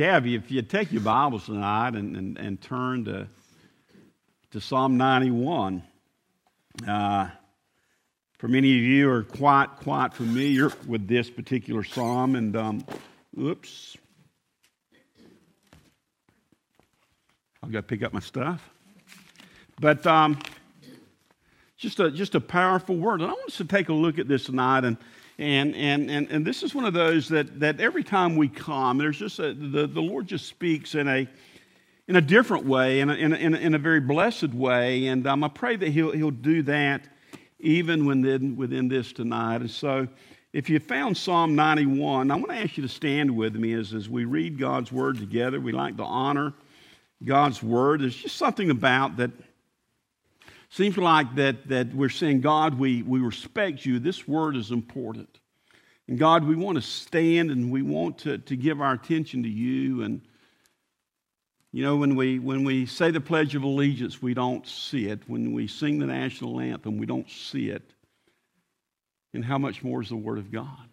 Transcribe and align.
Cavi, 0.00 0.34
if 0.34 0.50
you 0.50 0.62
take 0.62 0.92
your 0.92 1.02
Bibles 1.02 1.44
tonight 1.44 1.94
and, 1.94 2.16
and, 2.16 2.38
and 2.38 2.58
turn 2.58 3.04
to, 3.04 3.28
to 4.50 4.58
Psalm 4.58 4.96
91, 4.96 5.82
uh, 6.88 7.28
for 8.38 8.48
many 8.48 8.78
of 8.78 8.82
you 8.82 9.10
are 9.10 9.24
quite, 9.24 9.66
quite 9.82 10.14
familiar 10.14 10.72
with 10.86 11.06
this 11.06 11.28
particular 11.28 11.84
psalm. 11.84 12.34
And, 12.34 12.56
um, 12.56 12.86
oops. 13.38 13.98
I've 17.62 17.70
got 17.70 17.80
to 17.80 17.86
pick 17.86 18.02
up 18.02 18.14
my 18.14 18.20
stuff. 18.20 18.70
But 19.78 20.06
um, 20.06 20.38
just, 21.76 22.00
a, 22.00 22.10
just 22.10 22.34
a 22.34 22.40
powerful 22.40 22.96
word. 22.96 23.20
And 23.20 23.30
I 23.30 23.34
want 23.34 23.48
us 23.48 23.58
to 23.58 23.66
take 23.66 23.90
a 23.90 23.92
look 23.92 24.18
at 24.18 24.28
this 24.28 24.44
tonight 24.44 24.86
and, 24.86 24.96
and, 25.40 25.74
and, 25.74 26.10
and, 26.10 26.30
and 26.30 26.46
this 26.46 26.62
is 26.62 26.74
one 26.74 26.84
of 26.84 26.92
those 26.92 27.26
that, 27.28 27.60
that 27.60 27.80
every 27.80 28.04
time 28.04 28.36
we 28.36 28.46
come, 28.46 28.98
there's 28.98 29.18
just 29.18 29.38
a, 29.38 29.54
the, 29.54 29.86
the 29.86 30.02
Lord 30.02 30.26
just 30.26 30.46
speaks 30.46 30.94
in 30.94 31.08
a, 31.08 31.26
in 32.06 32.16
a 32.16 32.20
different 32.20 32.66
way, 32.66 33.00
in 33.00 33.08
a, 33.08 33.14
in 33.14 33.32
a, 33.32 33.56
in 33.56 33.74
a 33.74 33.78
very 33.78 34.00
blessed 34.00 34.52
way. 34.52 35.06
And 35.06 35.26
um, 35.26 35.42
I 35.42 35.48
pray 35.48 35.76
that 35.76 35.88
he'll, 35.88 36.12
he'll 36.12 36.30
do 36.30 36.62
that 36.64 37.08
even 37.58 38.04
within, 38.04 38.54
within 38.54 38.88
this 38.88 39.14
tonight. 39.14 39.62
And 39.62 39.70
so 39.70 40.08
if 40.52 40.68
you 40.68 40.78
found 40.78 41.16
Psalm 41.16 41.54
91, 41.54 42.30
I 42.30 42.34
want 42.34 42.50
to 42.50 42.56
ask 42.56 42.76
you 42.76 42.82
to 42.82 42.88
stand 42.88 43.34
with 43.34 43.54
me 43.54 43.72
as, 43.72 43.94
as 43.94 44.10
we 44.10 44.26
read 44.26 44.58
God's 44.58 44.92
word 44.92 45.16
together. 45.16 45.58
We 45.58 45.72
like 45.72 45.96
to 45.96 46.04
honor 46.04 46.52
God's 47.24 47.62
word. 47.62 48.02
There's 48.02 48.14
just 48.14 48.36
something 48.36 48.68
about 48.68 49.16
that 49.16 49.30
Seems 50.70 50.96
like 50.96 51.34
that, 51.34 51.68
that 51.68 51.92
we're 51.92 52.08
saying, 52.08 52.42
God, 52.42 52.78
we, 52.78 53.02
we 53.02 53.18
respect 53.18 53.84
you. 53.84 53.98
This 53.98 54.28
word 54.28 54.54
is 54.54 54.70
important. 54.70 55.40
And 56.06 56.16
God, 56.16 56.44
we 56.44 56.54
want 56.54 56.76
to 56.76 56.82
stand 56.82 57.50
and 57.50 57.72
we 57.72 57.82
want 57.82 58.18
to, 58.18 58.38
to 58.38 58.56
give 58.56 58.80
our 58.80 58.92
attention 58.92 59.42
to 59.42 59.48
you. 59.48 60.02
And, 60.02 60.22
you 61.72 61.82
know, 61.82 61.96
when 61.96 62.14
we, 62.14 62.38
when 62.38 62.62
we 62.62 62.86
say 62.86 63.10
the 63.10 63.20
Pledge 63.20 63.56
of 63.56 63.64
Allegiance, 63.64 64.22
we 64.22 64.32
don't 64.32 64.64
see 64.66 65.06
it. 65.06 65.20
When 65.26 65.52
we 65.52 65.66
sing 65.66 65.98
the 65.98 66.06
national 66.06 66.60
anthem, 66.60 66.98
we 66.98 67.06
don't 67.06 67.28
see 67.28 67.70
it. 67.70 67.92
And 69.34 69.44
how 69.44 69.58
much 69.58 69.82
more 69.82 70.02
is 70.02 70.08
the 70.10 70.16
Word 70.16 70.38
of 70.38 70.52
God? 70.52 70.88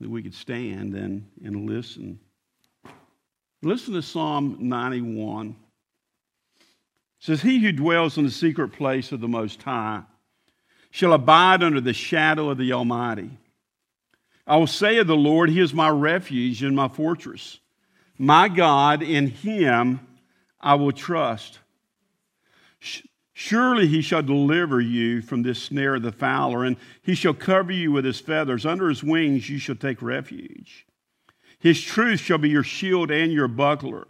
That 0.00 0.08
we 0.08 0.22
could 0.22 0.34
stand 0.34 0.94
and, 0.94 1.26
and 1.44 1.68
listen. 1.68 2.18
Listen 3.62 3.92
to 3.92 4.02
Psalm 4.02 4.56
91 4.60 5.56
says, 7.20 7.42
He 7.42 7.60
who 7.60 7.70
dwells 7.70 8.18
in 8.18 8.24
the 8.24 8.30
secret 8.30 8.72
place 8.72 9.12
of 9.12 9.20
the 9.20 9.28
Most 9.28 9.62
High 9.62 10.02
shall 10.90 11.12
abide 11.12 11.62
under 11.62 11.80
the 11.80 11.92
shadow 11.92 12.50
of 12.50 12.58
the 12.58 12.72
Almighty. 12.72 13.38
I 14.46 14.56
will 14.56 14.66
say 14.66 14.98
of 14.98 15.06
the 15.06 15.14
Lord, 15.14 15.50
He 15.50 15.60
is 15.60 15.72
my 15.72 15.88
refuge 15.88 16.62
and 16.64 16.74
my 16.74 16.88
fortress. 16.88 17.60
My 18.18 18.48
God, 18.48 19.02
in 19.02 19.28
Him 19.28 20.00
I 20.60 20.74
will 20.74 20.92
trust. 20.92 21.60
Surely 23.32 23.86
He 23.86 24.02
shall 24.02 24.22
deliver 24.22 24.80
you 24.80 25.22
from 25.22 25.42
this 25.42 25.62
snare 25.62 25.94
of 25.94 26.02
the 26.02 26.12
fowler, 26.12 26.64
and 26.64 26.76
He 27.02 27.14
shall 27.14 27.34
cover 27.34 27.70
you 27.70 27.92
with 27.92 28.04
His 28.04 28.18
feathers. 28.18 28.66
Under 28.66 28.88
His 28.88 29.04
wings 29.04 29.48
you 29.48 29.58
shall 29.58 29.76
take 29.76 30.02
refuge. 30.02 30.86
His 31.58 31.80
truth 31.80 32.20
shall 32.20 32.38
be 32.38 32.48
your 32.48 32.64
shield 32.64 33.10
and 33.10 33.30
your 33.30 33.48
buckler. 33.48 34.06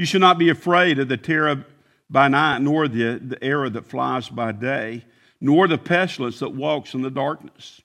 You 0.00 0.06
shall 0.06 0.20
not 0.20 0.38
be 0.38 0.48
afraid 0.48 0.98
of 0.98 1.08
the 1.08 1.18
terror 1.18 1.66
by 2.08 2.28
night, 2.28 2.62
nor 2.62 2.88
the, 2.88 3.18
the 3.18 3.44
arrow 3.44 3.68
that 3.68 3.84
flies 3.84 4.30
by 4.30 4.50
day, 4.52 5.04
nor 5.42 5.68
the 5.68 5.76
pestilence 5.76 6.38
that 6.38 6.54
walks 6.54 6.94
in 6.94 7.02
the 7.02 7.10
darkness, 7.10 7.82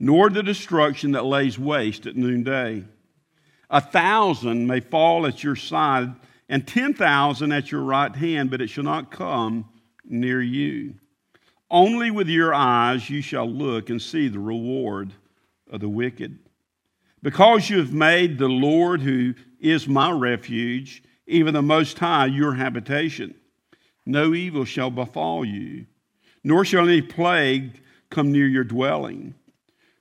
nor 0.00 0.30
the 0.30 0.42
destruction 0.42 1.12
that 1.12 1.24
lays 1.24 1.56
waste 1.56 2.06
at 2.08 2.16
noonday. 2.16 2.82
A 3.70 3.80
thousand 3.80 4.66
may 4.66 4.80
fall 4.80 5.28
at 5.28 5.44
your 5.44 5.54
side, 5.54 6.16
and 6.48 6.66
ten 6.66 6.92
thousand 6.92 7.52
at 7.52 7.70
your 7.70 7.82
right 7.82 8.16
hand, 8.16 8.50
but 8.50 8.60
it 8.60 8.66
shall 8.66 8.82
not 8.82 9.12
come 9.12 9.66
near 10.04 10.42
you. 10.42 10.94
Only 11.70 12.10
with 12.10 12.26
your 12.26 12.52
eyes 12.52 13.08
you 13.08 13.22
shall 13.22 13.48
look 13.48 13.90
and 13.90 14.02
see 14.02 14.26
the 14.26 14.40
reward 14.40 15.12
of 15.70 15.78
the 15.78 15.88
wicked. 15.88 16.36
Because 17.22 17.70
you 17.70 17.78
have 17.78 17.92
made 17.92 18.38
the 18.38 18.48
Lord, 18.48 19.02
who 19.02 19.34
is 19.60 19.86
my 19.86 20.10
refuge, 20.10 21.04
even 21.26 21.54
the 21.54 21.62
Most 21.62 21.98
High, 21.98 22.26
your 22.26 22.54
habitation. 22.54 23.34
No 24.06 24.34
evil 24.34 24.64
shall 24.64 24.90
befall 24.90 25.44
you, 25.44 25.86
nor 26.42 26.64
shall 26.64 26.88
any 26.88 27.02
plague 27.02 27.80
come 28.10 28.30
near 28.30 28.46
your 28.46 28.64
dwelling. 28.64 29.34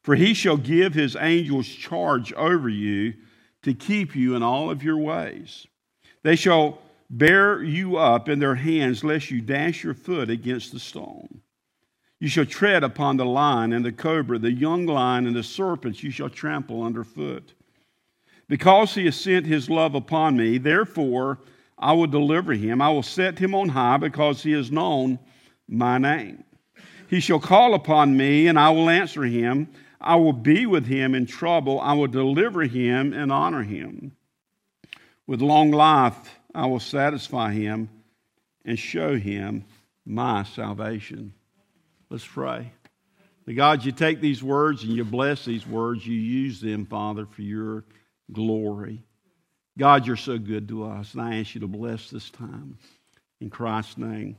For 0.01 0.15
he 0.15 0.33
shall 0.33 0.57
give 0.57 0.93
his 0.93 1.15
angels 1.15 1.67
charge 1.67 2.33
over 2.33 2.67
you 2.67 3.13
to 3.61 3.73
keep 3.73 4.15
you 4.15 4.35
in 4.35 4.43
all 4.43 4.69
of 4.69 4.83
your 4.83 4.97
ways. 4.97 5.65
They 6.23 6.35
shall 6.35 6.79
bear 7.09 7.63
you 7.63 7.95
up 7.97 8.27
in 8.27 8.39
their 8.39 8.55
hands, 8.55 9.03
lest 9.03 9.31
you 9.31 9.39
dash 9.39 9.83
your 9.83 9.93
foot 9.93 10.29
against 10.29 10.73
the 10.73 10.79
stone. 10.79 11.41
You 12.19 12.27
shall 12.27 12.45
tread 12.45 12.83
upon 12.83 13.17
the 13.17 13.25
lion 13.25 13.73
and 13.73 13.85
the 13.85 13.91
cobra, 13.91 14.39
the 14.39 14.51
young 14.51 14.85
lion 14.85 15.27
and 15.27 15.35
the 15.35 15.43
serpents 15.43 16.03
you 16.03 16.11
shall 16.11 16.29
trample 16.29 16.83
underfoot. 16.83 17.53
Because 18.47 18.93
he 18.93 19.05
has 19.05 19.15
sent 19.15 19.45
his 19.45 19.69
love 19.69 19.95
upon 19.95 20.37
me, 20.37 20.57
therefore 20.57 21.39
I 21.77 21.93
will 21.93 22.07
deliver 22.07 22.53
him. 22.53 22.81
I 22.81 22.89
will 22.89 23.03
set 23.03 23.39
him 23.39 23.55
on 23.55 23.69
high 23.69 23.97
because 23.97 24.43
he 24.43 24.51
has 24.51 24.71
known 24.71 25.19
my 25.67 25.97
name. 25.97 26.43
He 27.09 27.19
shall 27.19 27.39
call 27.39 27.73
upon 27.73 28.17
me, 28.17 28.47
and 28.47 28.59
I 28.59 28.69
will 28.71 28.89
answer 28.89 29.23
him. 29.23 29.69
I 30.01 30.15
will 30.15 30.33
be 30.33 30.65
with 30.65 30.85
him 30.85 31.15
in 31.15 31.25
trouble. 31.25 31.79
I 31.79 31.93
will 31.93 32.07
deliver 32.07 32.63
him 32.63 33.13
and 33.13 33.31
honor 33.31 33.63
him. 33.63 34.15
With 35.27 35.41
long 35.41 35.71
life, 35.71 36.39
I 36.53 36.65
will 36.65 36.79
satisfy 36.79 37.53
him 37.53 37.89
and 38.65 38.77
show 38.77 39.17
him 39.17 39.65
my 40.05 40.43
salvation. 40.43 41.33
Let's 42.09 42.25
pray. 42.25 42.71
The 43.45 43.53
God, 43.53 43.83
you 43.83 43.91
take 43.91 44.21
these 44.21 44.43
words 44.43 44.83
and 44.83 44.93
you 44.93 45.03
bless 45.03 45.45
these 45.45 45.67
words. 45.67 46.05
You 46.05 46.15
use 46.15 46.61
them, 46.61 46.85
Father, 46.85 47.25
for 47.25 47.41
your 47.41 47.83
glory. 48.31 49.03
God, 49.77 50.05
you're 50.05 50.15
so 50.15 50.37
good 50.37 50.67
to 50.69 50.85
us, 50.85 51.13
and 51.13 51.21
I 51.21 51.39
ask 51.39 51.55
you 51.55 51.61
to 51.61 51.67
bless 51.67 52.09
this 52.09 52.29
time. 52.29 52.77
In 53.41 53.49
Christ's 53.49 53.97
name, 53.97 54.37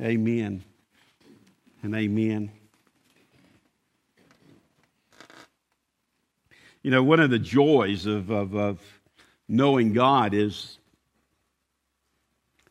amen 0.00 0.64
and 1.82 1.94
amen. 1.94 2.50
You 6.82 6.90
know, 6.90 7.02
one 7.02 7.20
of 7.20 7.30
the 7.30 7.38
joys 7.38 8.06
of, 8.06 8.30
of, 8.30 8.54
of 8.54 8.80
knowing 9.48 9.92
God 9.92 10.34
is 10.34 10.78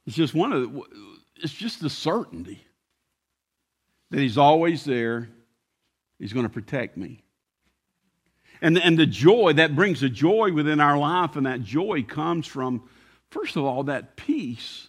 it's 0.06 0.16
just 0.16 0.34
one 0.34 0.54
of 0.54 0.62
the, 0.62 0.82
it's 1.38 1.54
just 1.54 1.82
the 1.82 1.90
certainty 1.90 2.64
that 4.12 4.20
He's 4.20 4.38
always 4.38 4.84
there. 4.84 5.30
He's 6.20 6.32
going 6.32 6.46
to 6.46 6.52
protect 6.52 6.96
me. 6.96 7.25
And, 8.66 8.80
and 8.80 8.98
the 8.98 9.06
joy, 9.06 9.54
that 9.54 9.76
brings 9.76 10.02
a 10.02 10.10
joy 10.10 10.52
within 10.52 10.80
our 10.80 10.98
life, 10.98 11.36
and 11.36 11.46
that 11.46 11.62
joy 11.62 12.02
comes 12.02 12.48
from, 12.48 12.90
first 13.30 13.58
of 13.58 13.64
all, 13.64 13.84
that 13.84 14.16
peace. 14.16 14.88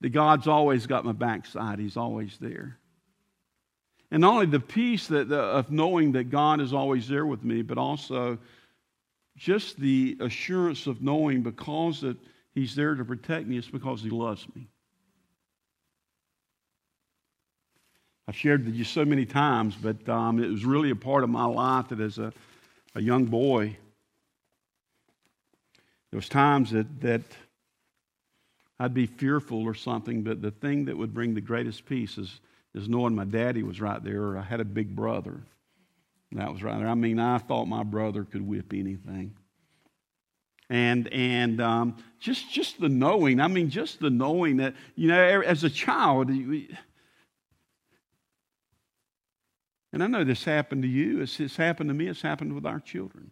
That 0.00 0.08
God's 0.08 0.48
always 0.48 0.88
got 0.88 1.04
my 1.04 1.12
backside, 1.12 1.78
He's 1.78 1.96
always 1.96 2.38
there. 2.38 2.80
And 4.10 4.22
not 4.22 4.32
only 4.32 4.46
the 4.46 4.58
peace 4.58 5.06
that, 5.06 5.28
the, 5.28 5.38
of 5.38 5.70
knowing 5.70 6.10
that 6.12 6.24
God 6.24 6.60
is 6.60 6.72
always 6.72 7.06
there 7.06 7.24
with 7.24 7.44
me, 7.44 7.62
but 7.62 7.78
also 7.78 8.38
just 9.36 9.78
the 9.78 10.16
assurance 10.18 10.88
of 10.88 11.02
knowing 11.02 11.44
because 11.44 12.00
that 12.00 12.16
He's 12.52 12.74
there 12.74 12.96
to 12.96 13.04
protect 13.04 13.46
me, 13.46 13.58
it's 13.58 13.70
because 13.70 14.02
He 14.02 14.10
loves 14.10 14.44
me. 14.56 14.66
I've 18.28 18.36
shared 18.36 18.64
with 18.64 18.74
you 18.74 18.82
so 18.82 19.04
many 19.04 19.24
times, 19.24 19.76
but 19.80 20.08
um, 20.08 20.42
it 20.42 20.48
was 20.48 20.64
really 20.64 20.90
a 20.90 20.96
part 20.96 21.22
of 21.22 21.30
my 21.30 21.44
life 21.44 21.88
that 21.90 22.00
as 22.00 22.18
a, 22.18 22.32
a 22.96 23.00
young 23.00 23.26
boy, 23.26 23.76
there 26.10 26.18
was 26.18 26.28
times 26.28 26.72
that, 26.72 27.00
that 27.02 27.22
I'd 28.80 28.94
be 28.94 29.06
fearful 29.06 29.62
or 29.62 29.74
something, 29.74 30.22
but 30.22 30.42
the 30.42 30.50
thing 30.50 30.86
that 30.86 30.96
would 30.96 31.14
bring 31.14 31.34
the 31.34 31.40
greatest 31.40 31.86
peace 31.86 32.18
is, 32.18 32.40
is 32.74 32.88
knowing 32.88 33.14
my 33.14 33.24
daddy 33.24 33.62
was 33.62 33.80
right 33.80 34.02
there 34.02 34.22
or 34.22 34.38
I 34.38 34.42
had 34.42 34.60
a 34.60 34.64
big 34.64 34.96
brother. 34.96 35.40
That 36.32 36.52
was 36.52 36.64
right 36.64 36.78
there. 36.78 36.88
I 36.88 36.94
mean, 36.94 37.20
I 37.20 37.38
thought 37.38 37.66
my 37.66 37.84
brother 37.84 38.24
could 38.24 38.46
whip 38.46 38.72
anything. 38.72 39.34
And 40.68 41.06
and 41.12 41.60
um, 41.60 41.96
just 42.18 42.50
just 42.52 42.80
the 42.80 42.88
knowing. 42.88 43.40
I 43.40 43.46
mean, 43.46 43.70
just 43.70 44.00
the 44.00 44.10
knowing 44.10 44.56
that 44.56 44.74
you 44.96 45.06
know, 45.06 45.40
as 45.42 45.62
a 45.62 45.70
child, 45.70 46.28
And 49.96 50.04
I 50.04 50.08
know 50.08 50.24
this 50.24 50.44
happened 50.44 50.82
to 50.82 50.88
you. 50.88 51.22
It's, 51.22 51.40
it's 51.40 51.56
happened 51.56 51.88
to 51.88 51.94
me. 51.94 52.06
It's 52.06 52.20
happened 52.20 52.52
with 52.52 52.66
our 52.66 52.80
children. 52.80 53.30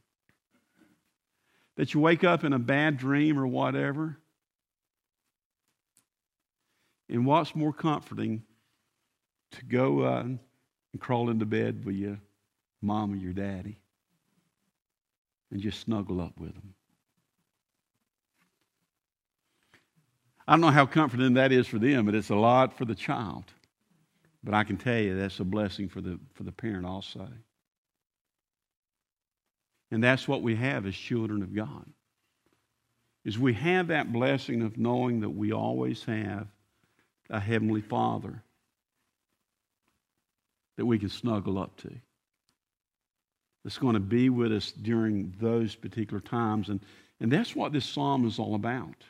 That 1.77 1.93
you 1.93 2.01
wake 2.01 2.25
up 2.25 2.43
in 2.43 2.55
a 2.55 2.59
bad 2.59 2.97
dream 2.97 3.39
or 3.39 3.47
whatever. 3.47 4.17
And 7.11 7.27
what's 7.27 7.55
more 7.55 7.75
comforting 7.75 8.45
to 9.51 9.65
go 9.67 10.05
uh, 10.05 10.21
and 10.21 10.39
crawl 10.99 11.29
into 11.29 11.45
bed 11.45 11.85
with 11.85 11.97
your 11.97 12.19
mom 12.81 13.13
or 13.13 13.17
your 13.17 13.35
daddy? 13.35 13.79
and 15.51 15.61
just 15.61 15.81
snuggle 15.81 16.19
up 16.21 16.33
with 16.41 16.55
them. 16.55 16.73
I 20.49 20.55
don't 20.55 20.63
know 20.63 20.71
how 20.71 20.87
comforting 20.87 21.35
that 21.35 21.53
is 21.53 21.67
for 21.67 21.79
them, 21.79 22.07
but 22.07 22.15
it's 22.15 22.31
a 22.31 22.35
lot 22.35 22.77
for 22.77 22.87
the 22.87 22.95
child. 22.95 23.45
But 24.45 24.55
I 24.55 24.63
can 24.63 24.77
tell 24.77 24.99
you 24.99 25.17
that's 25.17 25.41
a 25.41 25.45
blessing 25.45 25.89
for 25.89 26.03
the, 26.03 26.21
for 26.35 26.43
the 26.43 26.53
parent 26.53 26.85
also. 26.85 27.27
And 29.91 30.05
that's 30.05 30.29
what 30.29 30.43
we 30.43 30.55
have 30.57 30.87
as 30.87 30.95
children 30.95 31.43
of 31.43 31.55
God. 31.55 31.87
Is 33.25 33.39
we 33.39 33.55
have 33.55 33.89
that 33.89 34.13
blessing 34.13 34.61
of 34.61 34.77
knowing 34.77 35.21
that 35.21 35.31
we 35.31 35.53
always 35.53 36.05
have 36.05 36.47
a 37.31 37.41
heavenly 37.41 37.81
Father 37.81 38.43
that 40.77 40.85
we 40.85 40.99
can 40.99 41.09
snuggle 41.09 41.59
up 41.59 41.77
to. 41.79 41.91
That's 43.63 43.79
going 43.79 43.95
to 43.95 44.01
be 44.01 44.29
with 44.29 44.53
us 44.53 44.73
during 44.73 45.33
those 45.41 45.75
particular 45.75 46.21
times. 46.21 46.69
And, 46.69 46.81
and 47.21 47.33
that's 47.33 47.57
what 47.57 47.73
this 47.73 47.87
psalm 47.87 48.27
is 48.27 48.39
all 48.39 48.57
about. 48.57 49.05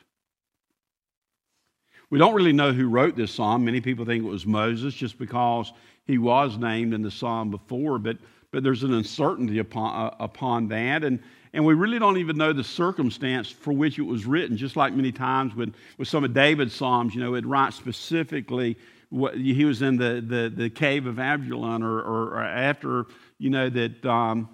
We 2.15 2.19
don't 2.19 2.33
really 2.33 2.53
know 2.53 2.71
who 2.71 2.87
wrote 2.87 3.17
this 3.17 3.33
psalm. 3.33 3.65
Many 3.65 3.81
people 3.81 4.05
think 4.05 4.23
it 4.23 4.27
was 4.29 4.45
Moses 4.45 4.93
just 4.93 5.19
because 5.19 5.73
he 6.07 6.17
was 6.17 6.57
named 6.57 6.93
in 6.93 7.01
the 7.01 7.11
psalm 7.11 7.51
before, 7.51 7.99
but, 7.99 8.15
but 8.51 8.63
there's 8.63 8.83
an 8.83 8.93
uncertainty 8.93 9.59
upon, 9.59 9.93
uh, 9.93 10.15
upon 10.21 10.69
that. 10.69 11.03
And, 11.03 11.19
and 11.51 11.65
we 11.65 11.73
really 11.73 11.99
don't 11.99 12.15
even 12.15 12.37
know 12.37 12.53
the 12.53 12.63
circumstance 12.63 13.49
for 13.49 13.73
which 13.73 13.99
it 13.99 14.03
was 14.03 14.25
written, 14.25 14.55
just 14.55 14.77
like 14.77 14.93
many 14.93 15.11
times 15.11 15.55
with, 15.55 15.75
with 15.97 16.07
some 16.07 16.23
of 16.23 16.33
David's 16.33 16.73
psalms, 16.73 17.13
you 17.13 17.19
know, 17.19 17.35
it 17.35 17.45
writes 17.45 17.75
specifically 17.75 18.77
what, 19.09 19.35
he 19.35 19.65
was 19.65 19.81
in 19.81 19.97
the, 19.97 20.23
the, 20.25 20.49
the 20.55 20.69
cave 20.69 21.07
of 21.07 21.19
Adullam 21.19 21.83
or, 21.83 21.99
or, 21.99 22.27
or 22.35 22.43
after, 22.43 23.07
you 23.39 23.49
know, 23.49 23.69
that 23.69 24.05
um, 24.05 24.47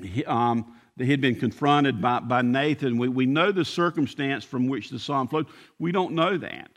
he, 0.00 0.24
um, 0.26 0.75
he 1.04 1.10
had 1.10 1.20
been 1.20 1.36
confronted 1.36 2.00
by, 2.00 2.20
by 2.20 2.42
Nathan. 2.42 2.96
We, 2.96 3.08
we 3.08 3.26
know 3.26 3.52
the 3.52 3.64
circumstance 3.64 4.44
from 4.44 4.66
which 4.66 4.88
the 4.88 4.98
psalm 4.98 5.28
flowed. 5.28 5.46
We 5.78 5.92
don't 5.92 6.12
know 6.12 6.38
that. 6.38 6.70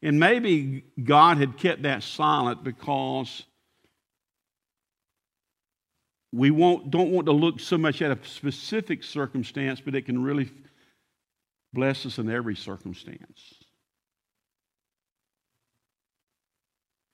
And 0.00 0.20
maybe 0.20 0.84
God 1.02 1.38
had 1.38 1.56
kept 1.56 1.82
that 1.82 2.04
silent 2.04 2.62
because 2.62 3.42
we 6.32 6.52
won't, 6.52 6.90
don't 6.90 7.10
want 7.10 7.26
to 7.26 7.32
look 7.32 7.58
so 7.58 7.76
much 7.76 8.00
at 8.00 8.12
a 8.12 8.18
specific 8.24 9.02
circumstance, 9.02 9.80
but 9.80 9.96
it 9.96 10.02
can 10.02 10.22
really 10.22 10.52
bless 11.72 12.06
us 12.06 12.18
in 12.18 12.30
every 12.30 12.54
circumstance. 12.54 13.57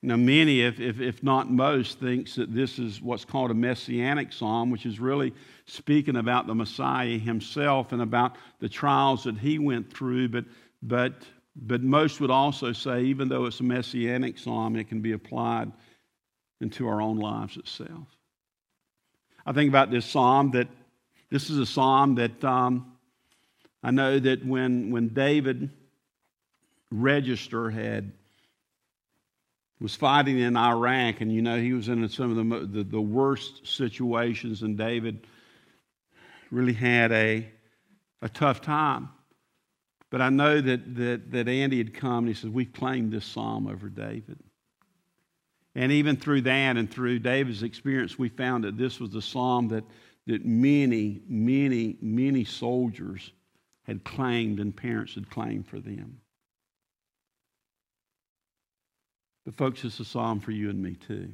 Now, 0.05 0.17
many, 0.17 0.61
if, 0.61 0.79
if, 0.79 1.01
if 1.01 1.23
not 1.23 1.49
most, 1.49 1.99
thinks 1.99 2.35
that 2.35 2.53
this 2.53 2.77
is 2.77 3.01
what's 3.01 3.25
called 3.25 3.49
a 3.49 3.55
messianic 3.55 4.31
psalm, 4.31 4.69
which 4.69 4.85
is 4.85 4.99
really 4.99 5.33
speaking 5.65 6.17
about 6.17 6.45
the 6.45 6.53
Messiah 6.53 7.17
himself 7.17 7.91
and 7.91 8.03
about 8.03 8.35
the 8.59 8.69
trials 8.69 9.23
that 9.23 9.39
he 9.39 9.57
went 9.57 9.91
through. 9.91 10.29
But, 10.29 10.45
but, 10.83 11.13
but 11.55 11.81
most 11.81 12.21
would 12.21 12.29
also 12.29 12.71
say, 12.71 13.01
even 13.05 13.29
though 13.29 13.45
it's 13.45 13.59
a 13.61 13.63
messianic 13.63 14.37
psalm, 14.37 14.75
it 14.75 14.87
can 14.89 15.01
be 15.01 15.13
applied 15.13 15.71
into 16.61 16.87
our 16.87 17.01
own 17.01 17.17
lives 17.17 17.57
itself. 17.57 18.07
I 19.43 19.53
think 19.53 19.69
about 19.69 19.89
this 19.89 20.05
psalm 20.05 20.51
that 20.51 20.67
this 21.31 21.49
is 21.49 21.57
a 21.57 21.65
psalm 21.65 22.13
that 22.15 22.43
um, 22.43 22.93
I 23.81 23.89
know 23.89 24.19
that 24.19 24.45
when, 24.45 24.91
when 24.91 25.09
David 25.09 25.71
Register 26.91 27.71
had 27.71 28.11
was 29.79 29.95
fighting 29.95 30.39
in 30.39 30.55
Iraq, 30.55 31.21
and 31.21 31.31
you 31.31 31.41
know 31.41 31.59
he 31.59 31.73
was 31.73 31.89
in 31.89 32.07
some 32.09 32.37
of 32.37 32.37
the, 32.37 32.67
the, 32.67 32.83
the 32.83 33.01
worst 33.01 33.67
situations, 33.67 34.61
and 34.61 34.77
David 34.77 35.27
really 36.51 36.73
had 36.73 37.11
a, 37.11 37.47
a 38.21 38.29
tough 38.29 38.61
time. 38.61 39.09
But 40.09 40.21
I 40.21 40.29
know 40.29 40.61
that, 40.61 40.95
that, 40.95 41.31
that 41.31 41.47
Andy 41.49 41.77
had 41.77 41.93
come 41.93 42.19
and 42.19 42.27
he 42.29 42.33
said, 42.33 42.53
We've 42.53 42.71
claimed 42.71 43.11
this 43.11 43.25
psalm 43.25 43.67
over 43.67 43.89
David. 43.89 44.39
And 45.75 45.91
even 45.91 46.15
through 46.15 46.41
that 46.41 46.77
and 46.77 46.89
through 46.89 47.19
David's 47.19 47.63
experience, 47.63 48.17
we 48.17 48.29
found 48.29 48.63
that 48.63 48.77
this 48.77 48.99
was 48.99 49.09
the 49.09 49.21
psalm 49.21 49.67
that, 49.69 49.83
that 50.25 50.45
many, 50.45 51.21
many, 51.27 51.97
many 52.01 52.45
soldiers 52.45 53.31
had 53.83 54.05
claimed 54.05 54.59
and 54.59 54.75
parents 54.75 55.15
had 55.15 55.29
claimed 55.29 55.67
for 55.67 55.81
them. 55.81 56.21
But, 59.45 59.57
folks, 59.57 59.83
it's 59.83 59.99
a 59.99 60.05
psalm 60.05 60.39
for 60.39 60.51
you 60.51 60.69
and 60.69 60.81
me, 60.81 60.95
too. 60.95 61.31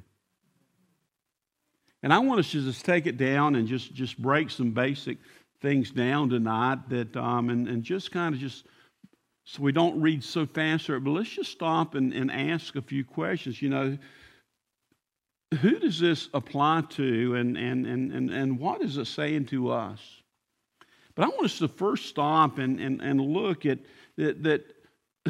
And 2.03 2.11
I 2.11 2.19
want 2.19 2.39
us 2.39 2.51
to 2.51 2.61
just 2.61 2.83
take 2.83 3.05
it 3.05 3.17
down 3.17 3.55
and 3.55 3.67
just, 3.67 3.93
just 3.93 4.21
break 4.21 4.49
some 4.49 4.71
basic 4.71 5.17
things 5.61 5.91
down 5.91 6.29
tonight 6.29 6.89
that, 6.89 7.15
um, 7.15 7.49
and, 7.49 7.67
and 7.67 7.83
just 7.83 8.11
kind 8.11 8.33
of 8.33 8.41
just, 8.41 8.65
so 9.45 9.61
we 9.61 9.71
don't 9.71 10.01
read 10.01 10.23
so 10.23 10.45
fast 10.45 10.85
through 10.85 10.97
it, 10.97 11.03
but 11.03 11.11
let's 11.11 11.29
just 11.29 11.51
stop 11.51 11.95
and, 11.95 12.13
and 12.13 12.31
ask 12.31 12.75
a 12.75 12.81
few 12.81 13.05
questions. 13.05 13.61
You 13.61 13.69
know, 13.69 13.97
who 15.61 15.79
does 15.79 15.99
this 15.99 16.29
apply 16.33 16.83
to 16.89 17.35
and, 17.35 17.57
and, 17.57 17.85
and, 17.85 18.11
and, 18.11 18.29
and 18.31 18.59
what 18.59 18.81
is 18.81 18.97
it 18.97 19.05
saying 19.05 19.45
to 19.47 19.71
us? 19.71 19.99
But 21.13 21.25
I 21.25 21.27
want 21.27 21.45
us 21.45 21.59
to 21.59 21.67
first 21.67 22.07
stop 22.07 22.57
and, 22.57 22.79
and, 22.79 23.01
and 23.01 23.21
look 23.21 23.65
at 23.65 23.79
that, 24.17 24.43
that 24.43 24.65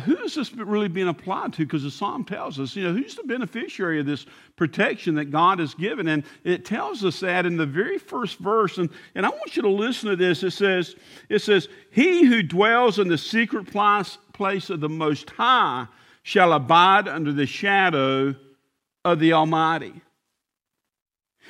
who 0.05 0.17
is 0.23 0.35
this 0.35 0.53
really 0.53 0.87
being 0.87 1.09
applied 1.09 1.51
to? 1.53 1.65
Because 1.65 1.83
the 1.83 1.91
psalm 1.91 2.23
tells 2.23 2.59
us, 2.59 2.77
you 2.77 2.83
know, 2.83 2.93
who's 2.93 3.15
the 3.15 3.23
beneficiary 3.23 3.99
of 3.99 4.05
this 4.05 4.25
protection 4.55 5.15
that 5.15 5.25
God 5.25 5.59
has 5.59 5.73
given? 5.73 6.07
And 6.07 6.23
it 6.45 6.63
tells 6.63 7.03
us 7.03 7.19
that 7.19 7.45
in 7.45 7.57
the 7.57 7.65
very 7.65 7.97
first 7.97 8.39
verse. 8.39 8.77
And, 8.77 8.89
and 9.15 9.25
I 9.25 9.29
want 9.29 9.57
you 9.57 9.63
to 9.63 9.69
listen 9.69 10.09
to 10.09 10.15
this. 10.15 10.43
It 10.43 10.51
says, 10.51 10.95
it 11.27 11.39
says, 11.39 11.67
He 11.91 12.23
who 12.25 12.41
dwells 12.41 12.99
in 12.99 13.09
the 13.09 13.17
secret 13.17 13.67
place, 13.67 14.17
place 14.31 14.69
of 14.69 14.79
the 14.79 14.87
Most 14.87 15.29
High 15.31 15.87
shall 16.23 16.53
abide 16.53 17.09
under 17.09 17.33
the 17.33 17.45
shadow 17.45 18.33
of 19.03 19.19
the 19.19 19.33
Almighty. 19.33 20.01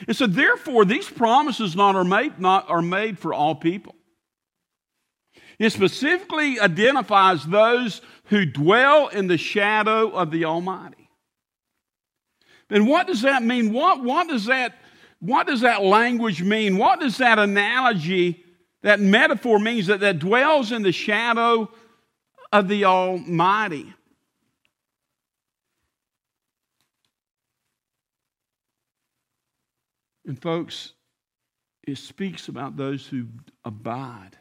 And 0.07 0.17
so, 0.17 0.25
therefore, 0.25 0.83
these 0.83 1.07
promises 1.07 1.75
not 1.75 1.95
are 1.95 2.03
made, 2.03 2.39
not 2.39 2.67
are 2.71 2.81
made 2.81 3.19
for 3.19 3.35
all 3.35 3.53
people. 3.53 3.93
It 5.61 5.69
specifically 5.69 6.59
identifies 6.59 7.45
those 7.45 8.01
who 8.25 8.47
dwell 8.47 9.09
in 9.09 9.27
the 9.27 9.37
shadow 9.37 10.09
of 10.09 10.31
the 10.31 10.45
Almighty. 10.45 11.07
And 12.71 12.87
what 12.87 13.05
does 13.05 13.21
that 13.21 13.43
mean? 13.43 13.71
What, 13.71 14.03
what, 14.03 14.27
does 14.27 14.45
that, 14.45 14.73
what 15.19 15.45
does 15.45 15.61
that 15.61 15.83
language 15.83 16.41
mean? 16.41 16.77
What 16.77 16.99
does 16.99 17.17
that 17.17 17.37
analogy, 17.37 18.43
that 18.81 18.99
metaphor 18.99 19.59
means 19.59 19.85
that, 19.85 19.99
that 19.99 20.17
dwells 20.17 20.71
in 20.71 20.81
the 20.81 20.91
shadow 20.91 21.69
of 22.51 22.67
the 22.67 22.85
Almighty? 22.85 23.93
And 30.25 30.41
folks, 30.41 30.93
it 31.83 31.99
speaks 31.99 32.47
about 32.47 32.77
those 32.77 33.05
who 33.05 33.27
abide. 33.63 34.39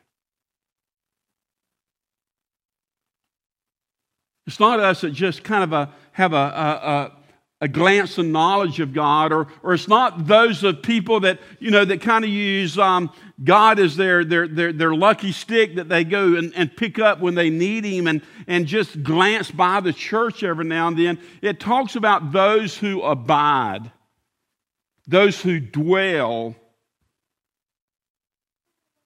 It's 4.50 4.58
not 4.58 4.80
us 4.80 5.02
that 5.02 5.12
just 5.12 5.44
kind 5.44 5.62
of 5.62 5.72
a, 5.72 5.94
have 6.10 6.32
a, 6.32 6.36
a, 6.36 7.12
a 7.60 7.68
glance 7.68 8.18
and 8.18 8.32
knowledge 8.32 8.80
of 8.80 8.92
God, 8.92 9.32
or, 9.32 9.46
or 9.62 9.74
it's 9.74 9.86
not 9.86 10.26
those 10.26 10.64
of 10.64 10.82
people 10.82 11.20
that, 11.20 11.38
you 11.60 11.70
know, 11.70 11.84
that 11.84 12.00
kind 12.00 12.24
of 12.24 12.32
use 12.32 12.76
um, 12.76 13.12
God 13.44 13.78
as 13.78 13.94
their, 13.94 14.24
their, 14.24 14.48
their, 14.48 14.72
their 14.72 14.92
lucky 14.92 15.30
stick 15.30 15.76
that 15.76 15.88
they 15.88 16.02
go 16.02 16.34
and, 16.34 16.52
and 16.56 16.76
pick 16.76 16.98
up 16.98 17.20
when 17.20 17.36
they 17.36 17.48
need 17.48 17.84
Him 17.84 18.08
and, 18.08 18.22
and 18.48 18.66
just 18.66 19.04
glance 19.04 19.52
by 19.52 19.78
the 19.78 19.92
church 19.92 20.42
every 20.42 20.64
now 20.64 20.88
and 20.88 20.98
then. 20.98 21.20
It 21.42 21.60
talks 21.60 21.94
about 21.94 22.32
those 22.32 22.76
who 22.76 23.02
abide, 23.02 23.92
those 25.06 25.40
who 25.40 25.60
dwell 25.60 26.56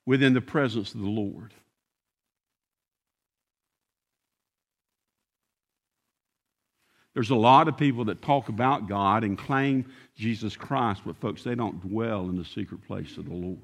within 0.07 0.33
the 0.33 0.41
presence 0.41 0.95
of 0.95 1.01
the 1.03 1.07
Lord. 1.07 1.53
There's 7.15 7.31
a 7.31 7.37
lot 7.37 7.69
of 7.69 7.77
people 7.77 8.07
that 8.07 8.23
talk 8.23 8.49
about 8.49 8.89
God 8.89 9.23
and 9.23 9.39
claim 9.39 9.87
Jesus 10.17 10.57
Christ, 10.57 11.03
but 11.07 11.17
folks, 11.21 11.45
they 11.45 11.55
don't 11.55 11.81
dwell 11.81 12.29
in 12.29 12.37
the 12.37 12.45
secret 12.45 12.85
place 12.87 13.17
of 13.17 13.27
the 13.27 13.35
Lord. 13.35 13.61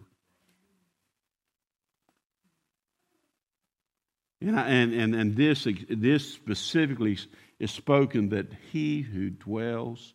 And, 4.40 4.58
and, 4.58 4.94
and, 4.94 5.14
and 5.14 5.36
this, 5.36 5.66
this 5.88 6.32
specifically 6.32 7.18
is 7.58 7.70
spoken 7.72 8.30
that 8.30 8.46
he 8.72 9.02
who 9.02 9.30
dwells 9.30 10.14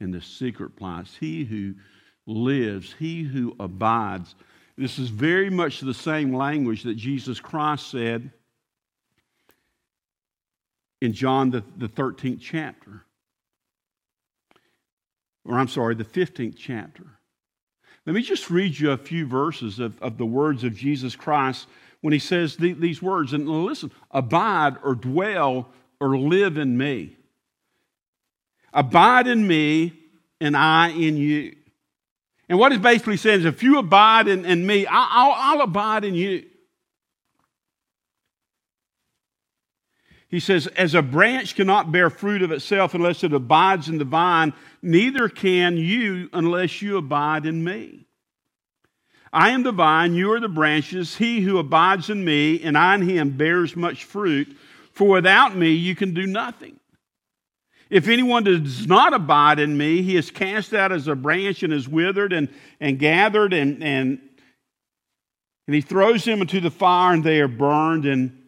in 0.00 0.12
the 0.12 0.22
secret 0.22 0.76
place, 0.76 1.14
he 1.18 1.44
who 1.44 1.74
lives, 2.26 2.94
he 2.98 3.22
who 3.22 3.54
abides. 3.60 4.34
This 4.78 4.98
is 4.98 5.08
very 5.08 5.50
much 5.50 5.80
the 5.80 5.94
same 5.94 6.34
language 6.34 6.84
that 6.84 6.96
Jesus 6.96 7.40
Christ 7.40 7.90
said 7.90 8.30
in 11.00 11.12
John, 11.12 11.50
the, 11.50 11.62
the 11.76 11.88
13th 11.88 12.40
chapter. 12.40 13.04
Or 15.44 15.58
I'm 15.58 15.68
sorry, 15.68 15.94
the 15.94 16.04
15th 16.04 16.56
chapter. 16.56 17.04
Let 18.04 18.14
me 18.14 18.22
just 18.22 18.50
read 18.50 18.78
you 18.78 18.92
a 18.92 18.96
few 18.96 19.26
verses 19.26 19.78
of, 19.78 20.00
of 20.00 20.16
the 20.16 20.26
words 20.26 20.64
of 20.64 20.74
Jesus 20.74 21.16
Christ 21.16 21.66
when 22.00 22.12
he 22.12 22.18
says 22.18 22.56
the, 22.56 22.72
these 22.72 23.02
words. 23.02 23.32
And 23.32 23.48
listen, 23.48 23.90
abide 24.10 24.76
or 24.82 24.94
dwell 24.94 25.68
or 26.00 26.16
live 26.16 26.56
in 26.56 26.76
me. 26.78 27.16
Abide 28.72 29.26
in 29.26 29.46
me 29.46 29.92
and 30.40 30.56
I 30.56 30.90
in 30.90 31.16
you. 31.16 31.56
And 32.48 32.58
what 32.58 32.70
he's 32.70 32.80
basically 32.80 33.16
saying 33.16 33.40
is 33.40 33.44
if 33.44 33.62
you 33.62 33.78
abide 33.78 34.28
in, 34.28 34.44
in 34.44 34.64
me, 34.64 34.86
I'll, 34.86 35.32
I'll 35.34 35.60
abide 35.62 36.04
in 36.04 36.14
you. 36.14 36.44
He 40.28 40.40
says, 40.40 40.66
As 40.68 40.94
a 40.94 41.02
branch 41.02 41.54
cannot 41.54 41.92
bear 41.92 42.10
fruit 42.10 42.42
of 42.42 42.50
itself 42.50 42.94
unless 42.94 43.22
it 43.22 43.32
abides 43.32 43.88
in 43.88 43.98
the 43.98 44.04
vine, 44.04 44.52
neither 44.82 45.28
can 45.28 45.76
you 45.76 46.28
unless 46.32 46.82
you 46.82 46.96
abide 46.96 47.46
in 47.46 47.62
me. 47.62 48.06
I 49.32 49.50
am 49.50 49.62
the 49.62 49.72
vine, 49.72 50.14
you 50.14 50.32
are 50.32 50.40
the 50.40 50.48
branches. 50.48 51.16
He 51.16 51.40
who 51.40 51.58
abides 51.58 52.10
in 52.10 52.24
me 52.24 52.62
and 52.62 52.76
I 52.76 52.94
in 52.94 53.02
him 53.02 53.36
bears 53.36 53.76
much 53.76 54.04
fruit, 54.04 54.56
for 54.92 55.08
without 55.08 55.56
me 55.56 55.72
you 55.72 55.94
can 55.94 56.14
do 56.14 56.26
nothing. 56.26 56.80
If 57.88 58.08
anyone 58.08 58.44
does 58.44 58.86
not 58.86 59.14
abide 59.14 59.60
in 59.60 59.76
me, 59.76 60.02
he 60.02 60.16
is 60.16 60.30
cast 60.30 60.74
out 60.74 60.90
as 60.90 61.06
a 61.06 61.14
branch 61.14 61.62
and 61.62 61.72
is 61.72 61.88
withered 61.88 62.32
and, 62.32 62.48
and 62.80 62.98
gathered, 62.98 63.52
and, 63.52 63.82
and, 63.82 64.20
and 65.66 65.74
he 65.74 65.80
throws 65.80 66.24
them 66.24 66.40
into 66.40 66.60
the 66.60 66.70
fire 66.70 67.14
and 67.14 67.22
they 67.22 67.40
are 67.40 67.46
burned. 67.46 68.04
And 68.04 68.45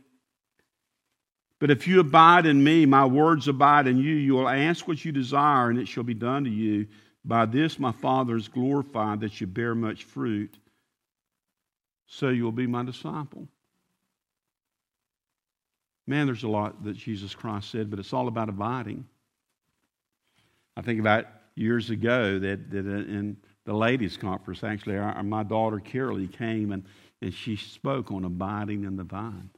but 1.59 1.71
if 1.71 1.89
you 1.89 2.01
abide 2.01 2.47
in 2.47 2.63
me, 2.63 2.87
my 2.87 3.05
words 3.05 3.49
abide 3.49 3.87
in 3.87 3.99
you, 3.99 4.15
you 4.15 4.35
will 4.35 4.49
ask 4.49 4.87
what 4.87 5.05
you 5.05 5.11
desire, 5.11 5.71
and 5.71 5.79
it 5.79 5.89
shall 5.89 6.05
be 6.05 6.15
done 6.15 6.45
to 6.45 6.51
you. 6.51 6.87
By 7.25 7.47
this 7.47 7.79
my 7.79 7.93
Father 7.93 8.37
is 8.37 8.49
glorified, 8.49 9.21
that 9.21 9.41
you 9.41 9.47
bear 9.47 9.75
much 9.75 10.05
fruit, 10.05 10.57
so 12.07 12.29
you 12.29 12.45
will 12.45 12.53
be 12.53 12.67
my 12.67 12.85
disciple. 12.85 13.49
Man, 16.07 16.27
there's 16.27 16.45
a 16.45 16.49
lot 16.49 16.85
that 16.85 16.97
Jesus 16.97 17.35
Christ 17.35 17.71
said, 17.71 17.91
but 17.91 17.99
it's 17.99 18.15
all 18.15 18.29
about 18.29 18.49
abiding. 18.49 19.05
I 20.77 20.81
think 20.81 21.01
about 21.01 21.27
years 21.55 21.91
ago 21.91 22.39
that, 22.39 22.71
that 22.71 22.87
uh, 22.87 22.91
in 22.91 23.37
the 23.67 23.75
ladies' 23.75 24.17
conference, 24.17 24.65
actually, 24.65 24.97
our, 24.97 25.23
my 25.23 25.43
daughter 25.43 25.79
Carolee 25.79 26.33
came 26.33 26.73
and, 26.73 26.85
and 27.21 27.35
she 27.35 27.57
spoke 27.57 28.13
on 28.13 28.25
abiding 28.25 28.85
in 28.85 28.97
the 28.97 29.05
vine. 29.05 29.51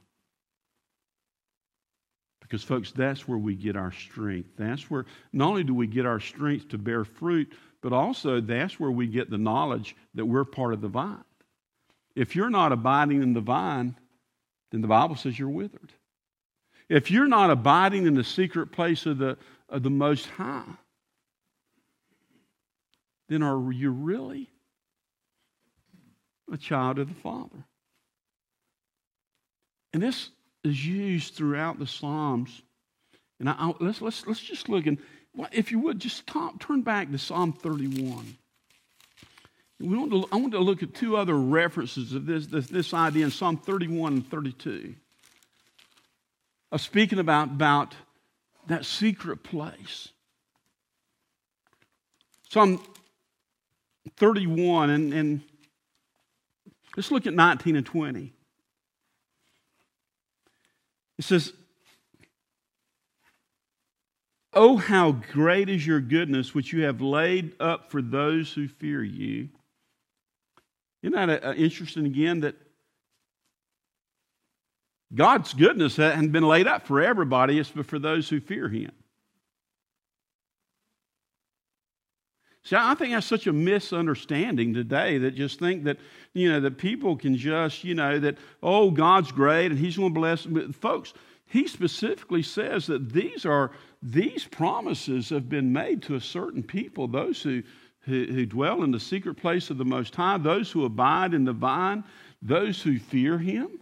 Because, 2.51 2.65
folks, 2.65 2.91
that's 2.91 3.29
where 3.29 3.37
we 3.37 3.55
get 3.55 3.77
our 3.77 3.93
strength. 3.93 4.49
That's 4.57 4.91
where 4.91 5.05
not 5.31 5.47
only 5.47 5.63
do 5.63 5.73
we 5.73 5.87
get 5.87 6.05
our 6.05 6.19
strength 6.19 6.67
to 6.69 6.77
bear 6.77 7.05
fruit, 7.05 7.53
but 7.79 7.93
also 7.93 8.41
that's 8.41 8.77
where 8.77 8.91
we 8.91 9.07
get 9.07 9.29
the 9.29 9.37
knowledge 9.37 9.95
that 10.15 10.25
we're 10.25 10.43
part 10.43 10.73
of 10.73 10.81
the 10.81 10.89
vine. 10.89 11.23
If 12.13 12.35
you're 12.35 12.49
not 12.49 12.73
abiding 12.73 13.23
in 13.23 13.31
the 13.31 13.39
vine, 13.39 13.95
then 14.69 14.81
the 14.81 14.89
Bible 14.89 15.15
says 15.15 15.39
you're 15.39 15.47
withered. 15.47 15.93
If 16.89 17.09
you're 17.09 17.25
not 17.25 17.51
abiding 17.51 18.05
in 18.05 18.15
the 18.15 18.23
secret 18.25 18.73
place 18.73 19.05
of 19.05 19.17
the, 19.17 19.37
of 19.69 19.83
the 19.83 19.89
Most 19.89 20.25
High, 20.25 20.75
then 23.29 23.43
are 23.43 23.71
you 23.71 23.91
really 23.91 24.49
a 26.51 26.57
child 26.57 26.99
of 26.99 27.07
the 27.07 27.21
Father? 27.21 27.63
And 29.93 30.03
this 30.03 30.31
is 30.63 30.85
used 30.85 31.35
throughout 31.35 31.79
the 31.79 31.87
Psalms. 31.87 32.61
And 33.39 33.49
I, 33.49 33.55
I, 33.57 33.73
let's, 33.79 34.01
let's, 34.01 34.25
let's 34.27 34.39
just 34.39 34.69
look 34.69 34.85
and, 34.85 34.97
if 35.51 35.71
you 35.71 35.79
would, 35.79 35.99
just 35.99 36.29
turn 36.59 36.81
back 36.81 37.11
to 37.11 37.17
Psalm 37.17 37.53
31. 37.53 38.37
We 39.79 39.97
want 39.97 40.11
to, 40.11 40.27
I 40.31 40.35
want 40.35 40.51
to 40.51 40.59
look 40.59 40.83
at 40.83 40.93
two 40.93 41.17
other 41.17 41.35
references 41.35 42.13
of 42.13 42.25
this, 42.25 42.47
this, 42.47 42.67
this 42.67 42.93
idea 42.93 43.25
in 43.25 43.31
Psalm 43.31 43.57
31 43.57 44.13
and 44.13 44.29
32. 44.29 44.93
Of 46.71 46.81
speaking 46.81 47.19
about, 47.19 47.49
about 47.49 47.95
that 48.67 48.85
secret 48.85 49.43
place. 49.43 50.09
Psalm 52.49 52.81
31, 54.17 54.89
and, 54.89 55.13
and 55.13 55.41
let's 56.95 57.11
look 57.11 57.25
at 57.25 57.33
19 57.33 57.75
and 57.77 57.85
20. 57.85 58.33
It 61.21 61.25
says, 61.25 61.53
Oh, 64.53 64.77
how 64.77 65.11
great 65.11 65.69
is 65.69 65.85
your 65.85 66.01
goodness, 66.01 66.55
which 66.55 66.73
you 66.73 66.85
have 66.85 66.99
laid 66.99 67.53
up 67.61 67.91
for 67.91 68.01
those 68.01 68.51
who 68.51 68.67
fear 68.67 69.03
you. 69.03 69.49
Isn't 71.03 71.13
that 71.13 71.59
interesting 71.59 72.07
again 72.07 72.39
that 72.39 72.55
God's 75.13 75.53
goodness 75.53 75.97
hadn't 75.97 76.31
been 76.31 76.47
laid 76.47 76.65
up 76.65 76.87
for 76.87 76.99
everybody, 76.99 77.59
it's 77.59 77.69
for 77.69 77.99
those 77.99 78.27
who 78.27 78.41
fear 78.41 78.67
Him. 78.67 78.91
See, 82.63 82.75
I 82.77 82.93
think 82.93 83.13
that's 83.13 83.25
such 83.25 83.47
a 83.47 83.53
misunderstanding 83.53 84.73
today 84.73 85.17
that 85.17 85.31
just 85.31 85.59
think 85.59 85.83
that, 85.85 85.97
you 86.33 86.51
know, 86.51 86.59
that 86.59 86.77
people 86.77 87.17
can 87.17 87.35
just, 87.35 87.83
you 87.83 87.95
know, 87.95 88.19
that, 88.19 88.37
oh, 88.61 88.91
God's 88.91 89.31
great 89.31 89.71
and 89.71 89.79
He's 89.79 89.97
going 89.97 90.13
to 90.13 90.19
bless. 90.19 90.45
But 90.45 90.75
folks, 90.75 91.13
He 91.45 91.67
specifically 91.67 92.43
says 92.43 92.85
that 92.85 93.11
these 93.13 93.45
are, 93.45 93.71
these 94.03 94.45
promises 94.45 95.29
have 95.29 95.49
been 95.49 95.73
made 95.73 96.03
to 96.03 96.15
a 96.15 96.21
certain 96.21 96.61
people, 96.61 97.07
those 97.07 97.41
who, 97.41 97.63
who, 98.01 98.25
who 98.25 98.45
dwell 98.45 98.83
in 98.83 98.91
the 98.91 98.99
secret 98.99 99.35
place 99.35 99.71
of 99.71 99.79
the 99.79 99.85
Most 99.85 100.15
High, 100.15 100.37
those 100.37 100.71
who 100.71 100.85
abide 100.85 101.33
in 101.33 101.45
the 101.45 101.53
vine, 101.53 102.03
those 102.43 102.79
who 102.81 102.99
fear 102.99 103.39
Him. 103.39 103.79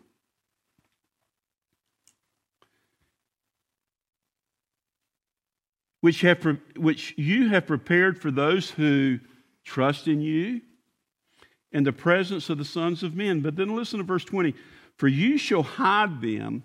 Which, 6.01 6.21
have, 6.21 6.59
which 6.77 7.13
you 7.17 7.49
have 7.49 7.67
prepared 7.67 8.21
for 8.21 8.31
those 8.31 8.71
who 8.71 9.19
trust 9.63 10.07
in 10.07 10.21
you 10.21 10.61
in 11.71 11.83
the 11.83 11.93
presence 11.93 12.49
of 12.49 12.57
the 12.57 12.65
sons 12.65 13.03
of 13.03 13.15
men. 13.15 13.41
But 13.41 13.55
then 13.55 13.75
listen 13.75 13.99
to 13.99 14.03
verse 14.03 14.23
20 14.23 14.53
For 14.97 15.07
you 15.07 15.37
shall 15.37 15.63
hide 15.63 16.21
them 16.21 16.63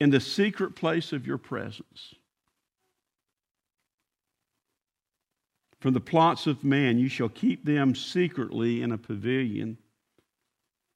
in 0.00 0.10
the 0.10 0.20
secret 0.20 0.76
place 0.76 1.12
of 1.12 1.26
your 1.26 1.38
presence. 1.38 2.14
From 5.80 5.94
the 5.94 6.00
plots 6.00 6.46
of 6.46 6.64
man, 6.64 6.98
you 6.98 7.08
shall 7.08 7.28
keep 7.28 7.64
them 7.64 7.94
secretly 7.94 8.82
in 8.82 8.92
a 8.92 8.98
pavilion 8.98 9.78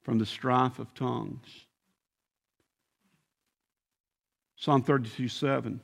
from 0.01 0.17
the 0.17 0.25
strife 0.25 0.79
of 0.79 0.93
tongues. 0.93 1.65
Psalm 4.57 4.83
32 4.83 5.27
7. 5.27 5.81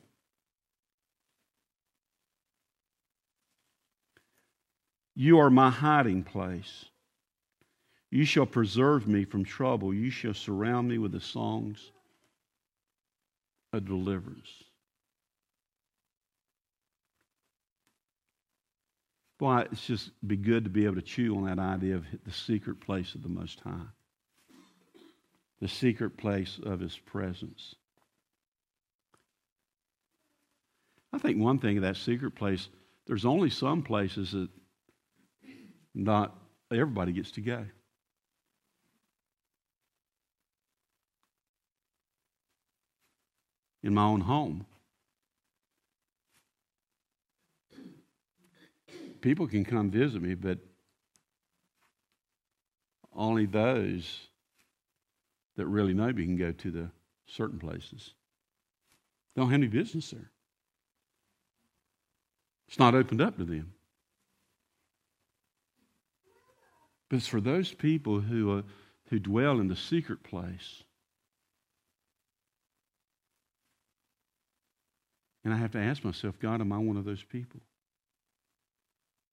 You 5.20 5.40
are 5.40 5.50
my 5.50 5.68
hiding 5.68 6.22
place. 6.22 6.84
You 8.08 8.24
shall 8.24 8.46
preserve 8.46 9.08
me 9.08 9.24
from 9.24 9.44
trouble. 9.44 9.92
You 9.92 10.10
shall 10.10 10.32
surround 10.32 10.86
me 10.86 10.98
with 10.98 11.10
the 11.10 11.20
songs 11.20 11.90
of 13.72 13.84
deliverance. 13.84 14.48
Boy, 19.40 19.66
it's 19.72 19.88
just 19.88 20.12
be 20.24 20.36
good 20.36 20.62
to 20.62 20.70
be 20.70 20.84
able 20.84 20.94
to 20.94 21.02
chew 21.02 21.34
on 21.34 21.46
that 21.46 21.58
idea 21.58 21.96
of 21.96 22.04
the 22.24 22.32
secret 22.32 22.80
place 22.80 23.16
of 23.16 23.24
the 23.24 23.28
Most 23.28 23.58
High, 23.58 23.88
the 25.60 25.66
secret 25.66 26.16
place 26.16 26.60
of 26.62 26.78
His 26.78 26.96
presence. 26.96 27.74
I 31.12 31.18
think 31.18 31.38
one 31.42 31.58
thing 31.58 31.76
of 31.76 31.82
that 31.82 31.96
secret 31.96 32.36
place, 32.36 32.68
there's 33.08 33.24
only 33.24 33.50
some 33.50 33.82
places 33.82 34.30
that 34.30 34.48
not 35.98 36.32
everybody 36.72 37.12
gets 37.12 37.32
to 37.32 37.40
go. 37.40 37.64
In 43.82 43.94
my 43.94 44.04
own 44.04 44.20
home, 44.20 44.64
people 49.20 49.46
can 49.46 49.64
come 49.64 49.90
visit 49.90 50.22
me, 50.22 50.34
but 50.34 50.58
only 53.14 53.46
those 53.46 54.28
that 55.56 55.66
really 55.66 55.94
know 55.94 56.12
me 56.12 56.24
can 56.24 56.36
go 56.36 56.52
to 56.52 56.70
the 56.70 56.90
certain 57.26 57.58
places. 57.58 58.14
Don't 59.34 59.46
have 59.46 59.54
any 59.54 59.66
business 59.66 60.10
there. 60.10 60.30
It's 62.68 62.78
not 62.78 62.94
opened 62.94 63.20
up 63.20 63.36
to 63.38 63.44
them. 63.44 63.72
But 67.08 67.16
it's 67.16 67.26
for 67.26 67.40
those 67.40 67.72
people 67.72 68.20
who, 68.20 68.58
uh, 68.58 68.62
who 69.08 69.18
dwell 69.18 69.60
in 69.60 69.68
the 69.68 69.76
secret 69.76 70.22
place. 70.22 70.82
And 75.44 75.54
I 75.54 75.56
have 75.56 75.72
to 75.72 75.78
ask 75.78 76.04
myself, 76.04 76.38
God, 76.38 76.60
am 76.60 76.72
I 76.72 76.78
one 76.78 76.98
of 76.98 77.04
those 77.04 77.22
people? 77.22 77.60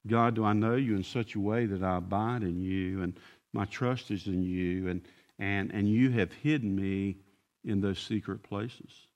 God, 0.06 0.34
do 0.34 0.44
I 0.44 0.52
know 0.52 0.76
you 0.76 0.94
in 0.94 1.02
such 1.02 1.34
a 1.34 1.40
way 1.40 1.66
that 1.66 1.82
I 1.82 1.96
abide 1.96 2.42
in 2.42 2.62
you 2.62 3.02
and 3.02 3.18
my 3.52 3.64
trust 3.64 4.10
is 4.10 4.26
in 4.26 4.42
you 4.42 4.88
and, 4.88 5.02
and, 5.38 5.72
and 5.72 5.88
you 5.88 6.10
have 6.10 6.32
hidden 6.32 6.74
me 6.74 7.16
in 7.64 7.80
those 7.80 7.98
secret 7.98 8.42
places 8.42 9.08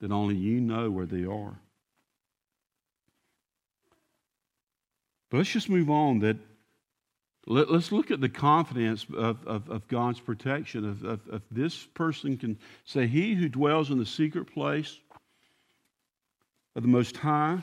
that 0.00 0.10
only 0.10 0.34
you 0.34 0.60
know 0.60 0.90
where 0.90 1.06
they 1.06 1.24
are. 1.24 1.56
But 5.30 5.38
let's 5.38 5.50
just 5.50 5.70
move 5.70 5.88
on 5.88 6.18
that 6.18 6.36
let, 7.46 7.68
us 7.68 7.90
look 7.90 8.10
at 8.10 8.20
the 8.20 8.28
confidence 8.28 9.06
of, 9.16 9.44
of, 9.46 9.68
of 9.68 9.88
God's 9.88 10.20
protection. 10.20 10.84
Of, 11.04 11.42
this 11.50 11.84
person 11.94 12.36
can 12.36 12.58
say, 12.84 13.06
He 13.06 13.34
who 13.34 13.48
dwells 13.48 13.90
in 13.90 13.98
the 13.98 14.06
secret 14.06 14.52
place 14.52 14.98
of 16.76 16.82
the 16.82 16.88
Most 16.88 17.16
High 17.16 17.62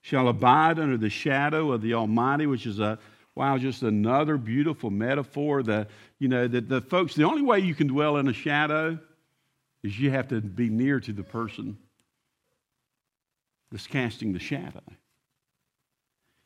shall 0.00 0.28
abide 0.28 0.78
under 0.78 0.96
the 0.96 1.10
shadow 1.10 1.72
of 1.72 1.82
the 1.82 1.94
Almighty, 1.94 2.46
which 2.46 2.64
is 2.64 2.78
a 2.78 2.98
wow, 3.34 3.58
just 3.58 3.82
another 3.82 4.38
beautiful 4.38 4.90
metaphor. 4.90 5.62
The 5.62 5.86
you 6.18 6.28
know 6.28 6.48
that 6.48 6.68
the 6.68 6.80
folks, 6.80 7.14
the 7.14 7.24
only 7.24 7.42
way 7.42 7.60
you 7.60 7.74
can 7.74 7.86
dwell 7.86 8.16
in 8.16 8.28
a 8.28 8.32
shadow 8.32 8.98
is 9.82 9.98
you 9.98 10.10
have 10.10 10.28
to 10.28 10.40
be 10.40 10.70
near 10.70 11.00
to 11.00 11.12
the 11.12 11.22
person 11.22 11.76
that's 13.70 13.86
casting 13.86 14.32
the 14.32 14.38
shadow. 14.38 14.80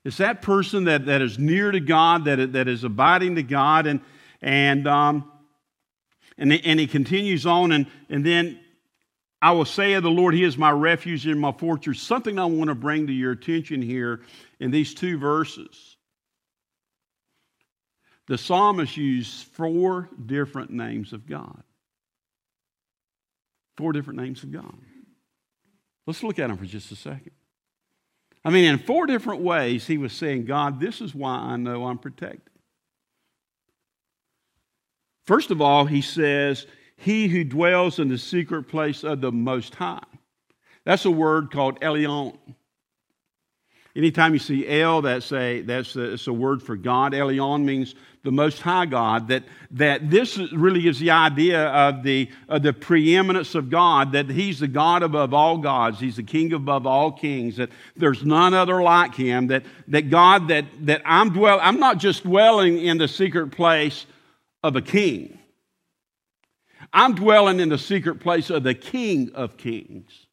It's 0.04 0.16
that 0.16 0.42
person 0.42 0.85
that, 0.85 1.07
that 1.07 1.21
is 1.21 1.38
near 1.38 1.71
to 1.71 1.80
God, 1.80 2.25
that, 2.25 2.52
that 2.54 2.69
is 2.69 2.85
abiding 2.85 3.37
to 3.37 3.42
God, 3.42 3.87
and, 3.87 4.00
and, 4.40 4.88
um, 4.88 5.30
and, 6.38 6.52
and 6.52 6.80
he 6.80 6.87
continues 6.87 7.45
on, 7.45 7.73
and, 7.73 7.87
and 8.09 8.25
then 8.25 8.59
I 9.42 9.52
will 9.52 9.64
say 9.64 9.95
of 9.95 10.02
the 10.02 10.11
Lord, 10.11 10.35
He 10.35 10.45
is 10.45 10.59
my 10.59 10.71
refuge 10.71 11.26
and 11.26 11.40
my 11.40 11.52
fortress. 11.52 12.00
Something 12.00 12.38
I 12.38 12.45
want 12.45 12.69
to 12.69 12.75
bring 12.75 13.07
to 13.07 13.12
your 13.12 13.33
attention 13.33 13.80
here 13.80 14.21
in 14.59 14.71
these 14.71 14.92
two 14.92 15.19
verses. 15.19 15.97
The 18.28 18.37
psalmist 18.37 18.97
used 18.97 19.47
four 19.49 20.09
different 20.26 20.71
names 20.71 21.12
of 21.12 21.26
God. 21.26 21.62
Four 23.76 23.92
different 23.92 24.21
names 24.21 24.42
of 24.42 24.52
God. 24.52 24.76
Let's 26.07 26.23
look 26.23 26.38
at 26.38 26.49
them 26.49 26.59
for 26.59 26.66
just 26.66 26.92
a 26.92 26.97
second. 26.97 27.33
I 28.45 28.51
mean, 28.51 28.65
in 28.65 28.79
four 28.79 29.07
different 29.07 29.43
ways, 29.43 29.87
he 29.87 29.99
was 29.99 30.13
saying, 30.13 30.47
God, 30.47 30.81
this 30.81 31.01
is 31.01 31.15
why 31.15 31.35
I 31.35 31.57
know 31.57 31.87
I'm 31.87 31.99
protected. 31.99 32.43
First 35.27 35.51
of 35.51 35.61
all, 35.61 35.85
he 35.85 36.01
says, 36.01 36.67
He 36.97 37.29
who 37.29 37.45
dwells 37.45 37.99
in 37.99 38.09
the 38.09 38.19
secret 38.19 38.65
place 38.65 39.05
of 39.05 39.21
the 39.21 39.31
Most 39.31 39.75
High. 39.75 40.03
That's 40.85 41.05
a 41.05 41.11
word 41.11 41.51
called 41.51 41.81
Elyon. 41.81 42.39
Anytime 43.97 44.33
you 44.33 44.39
see 44.39 44.69
El, 44.69 45.03
that's 45.03 45.33
a, 45.33 45.63
that's 45.63 45.97
a, 45.97 46.13
it's 46.13 46.29
a 46.29 46.33
word 46.33 46.63
for 46.63 46.77
God. 46.77 47.13
Elyon 47.13 47.65
means 47.65 47.97
the 48.23 48.31
Most 48.31 48.61
High 48.61 48.87
God. 48.87 49.29
That, 49.29 49.43
that 49.73 50.11
this 50.11 50.39
really 50.53 50.83
gives 50.83 51.01
the 51.01 51.11
idea 51.11 51.67
of 51.69 52.05
the, 52.05 52.31
of 52.49 52.63
the 52.63 52.73
preeminence 52.73 53.57
of 53.57 53.69
God, 53.69 54.13
that 54.13 54.31
He's 54.31 54.61
the 54.61 54.69
God 54.69 55.03
above 55.03 55.35
all 55.35 55.59
gods. 55.59 55.99
He's 55.99 56.17
the 56.17 56.23
King 56.23 56.53
above 56.53 56.87
all 56.87 57.11
kings, 57.11 57.57
that 57.57 57.71
there's 57.97 58.25
none 58.25 58.55
other 58.55 58.81
like 58.81 59.17
Him. 59.17 59.49
That, 59.49 59.65
that 59.89 60.09
God, 60.09 60.49
that, 60.49 60.67
that 60.83 61.03
I'm, 61.05 61.31
dwell, 61.31 61.59
I'm 61.61 61.81
not 61.81 61.99
just 61.99 62.23
dwelling 62.23 62.79
in 62.79 62.99
the 62.99 63.09
secret 63.09 63.51
place 63.51 64.07
of 64.63 64.77
a 64.77 64.83
king, 64.83 65.39
I'm 66.93 67.15
dwelling 67.15 67.61
in 67.61 67.71
the 67.71 67.79
secret 67.79 68.21
place 68.21 68.51
of 68.51 68.63
the 68.63 68.75
King 68.75 69.33
of 69.35 69.57
kings. 69.57 70.27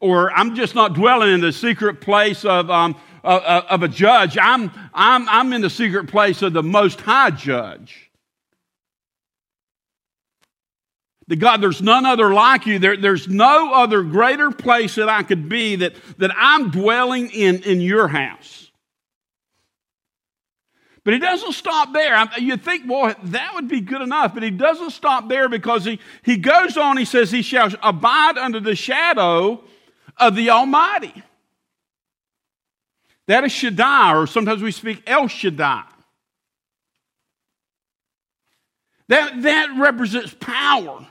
Or 0.00 0.30
I'm 0.30 0.54
just 0.54 0.74
not 0.74 0.94
dwelling 0.94 1.32
in 1.32 1.40
the 1.40 1.52
secret 1.52 2.00
place 2.00 2.44
of, 2.44 2.70
um, 2.70 2.96
of, 3.24 3.42
of 3.42 3.82
a 3.82 3.88
judge. 3.88 4.38
I'm, 4.40 4.70
I'm, 4.94 5.28
I'm 5.28 5.52
in 5.52 5.60
the 5.60 5.70
secret 5.70 6.08
place 6.08 6.42
of 6.42 6.52
the 6.52 6.62
Most 6.62 7.00
High 7.00 7.30
Judge. 7.30 8.08
The 11.26 11.36
God, 11.36 11.60
there's 11.60 11.82
none 11.82 12.06
other 12.06 12.32
like 12.32 12.64
you. 12.64 12.78
There, 12.78 12.96
there's 12.96 13.28
no 13.28 13.74
other 13.74 14.02
greater 14.02 14.50
place 14.50 14.94
that 14.94 15.10
I 15.10 15.22
could 15.22 15.48
be 15.48 15.76
that, 15.76 15.94
that 16.16 16.30
I'm 16.34 16.70
dwelling 16.70 17.30
in, 17.30 17.62
in 17.64 17.82
your 17.82 18.08
house. 18.08 18.70
But 21.04 21.12
he 21.14 21.20
doesn't 21.20 21.52
stop 21.52 21.92
there. 21.92 22.22
You 22.38 22.56
think, 22.56 22.86
boy, 22.86 23.14
that 23.24 23.54
would 23.54 23.68
be 23.68 23.80
good 23.80 24.02
enough. 24.02 24.34
But 24.34 24.42
he 24.42 24.50
doesn't 24.50 24.90
stop 24.90 25.28
there 25.28 25.48
because 25.48 25.84
he, 25.84 26.00
he 26.22 26.36
goes 26.36 26.76
on, 26.76 26.96
he 26.96 27.04
says, 27.04 27.30
He 27.30 27.42
shall 27.42 27.70
abide 27.82 28.36
under 28.36 28.60
the 28.60 28.74
shadow 28.74 29.64
of 30.18 30.34
the 30.34 30.50
Almighty. 30.50 31.22
That 33.26 33.44
is 33.44 33.52
Shaddai, 33.52 34.16
or 34.16 34.26
sometimes 34.26 34.62
we 34.62 34.72
speak 34.72 35.02
El 35.06 35.28
Shaddai. 35.28 35.84
That, 39.08 39.42
that 39.42 39.76
represents 39.78 40.34
power, 40.38 41.06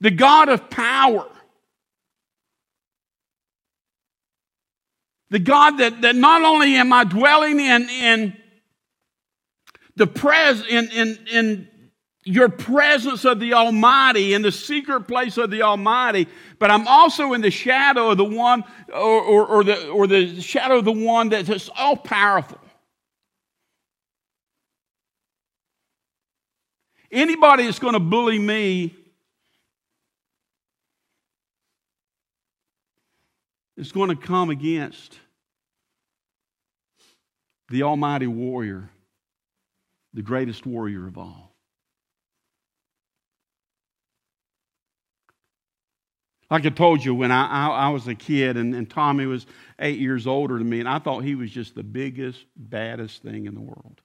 the 0.00 0.10
God 0.10 0.48
of 0.48 0.68
power. 0.70 1.26
The 5.30 5.38
God 5.38 5.78
that, 5.78 6.00
that 6.02 6.16
not 6.16 6.42
only 6.42 6.76
am 6.76 6.90
I 6.90 7.04
dwelling 7.04 7.60
in, 7.60 7.88
in 7.90 8.36
the 9.94 10.06
pres 10.06 10.64
in, 10.64 10.88
in, 10.90 11.18
in 11.30 11.68
your 12.28 12.50
presence 12.50 13.24
of 13.24 13.40
the 13.40 13.54
Almighty, 13.54 14.34
in 14.34 14.42
the 14.42 14.52
secret 14.52 15.02
place 15.08 15.38
of 15.38 15.50
the 15.50 15.62
Almighty, 15.62 16.28
but 16.58 16.70
I'm 16.70 16.86
also 16.86 17.32
in 17.32 17.40
the 17.40 17.50
shadow 17.50 18.10
of 18.10 18.18
the 18.18 18.24
one, 18.24 18.64
or, 18.92 19.22
or, 19.22 19.46
or 19.46 19.64
the, 19.64 19.88
or 19.88 20.06
the 20.06 20.38
shadow 20.42 20.78
of 20.78 20.84
the 20.84 20.92
one 20.92 21.30
that's 21.30 21.70
all 21.78 21.96
powerful. 21.96 22.58
Anybody 27.10 27.64
that's 27.64 27.78
going 27.78 27.94
to 27.94 28.00
bully 28.00 28.38
me 28.38 28.94
is 33.78 33.90
going 33.90 34.10
to 34.10 34.16
come 34.16 34.50
against 34.50 35.18
the 37.70 37.84
Almighty 37.84 38.26
warrior, 38.26 38.90
the 40.12 40.22
greatest 40.22 40.66
warrior 40.66 41.06
of 41.06 41.16
all. 41.16 41.47
Like 46.50 46.64
I 46.64 46.70
told 46.70 47.04
you, 47.04 47.14
when 47.14 47.30
I, 47.30 47.46
I, 47.46 47.68
I 47.68 47.88
was 47.90 48.08
a 48.08 48.14
kid 48.14 48.56
and, 48.56 48.74
and 48.74 48.88
Tommy 48.88 49.26
was 49.26 49.46
eight 49.78 49.98
years 49.98 50.26
older 50.26 50.58
than 50.58 50.68
me, 50.68 50.80
and 50.80 50.88
I 50.88 50.98
thought 50.98 51.22
he 51.22 51.34
was 51.34 51.50
just 51.50 51.74
the 51.74 51.82
biggest, 51.82 52.46
baddest 52.56 53.22
thing 53.22 53.46
in 53.46 53.54
the 53.54 53.60
world. 53.60 54.00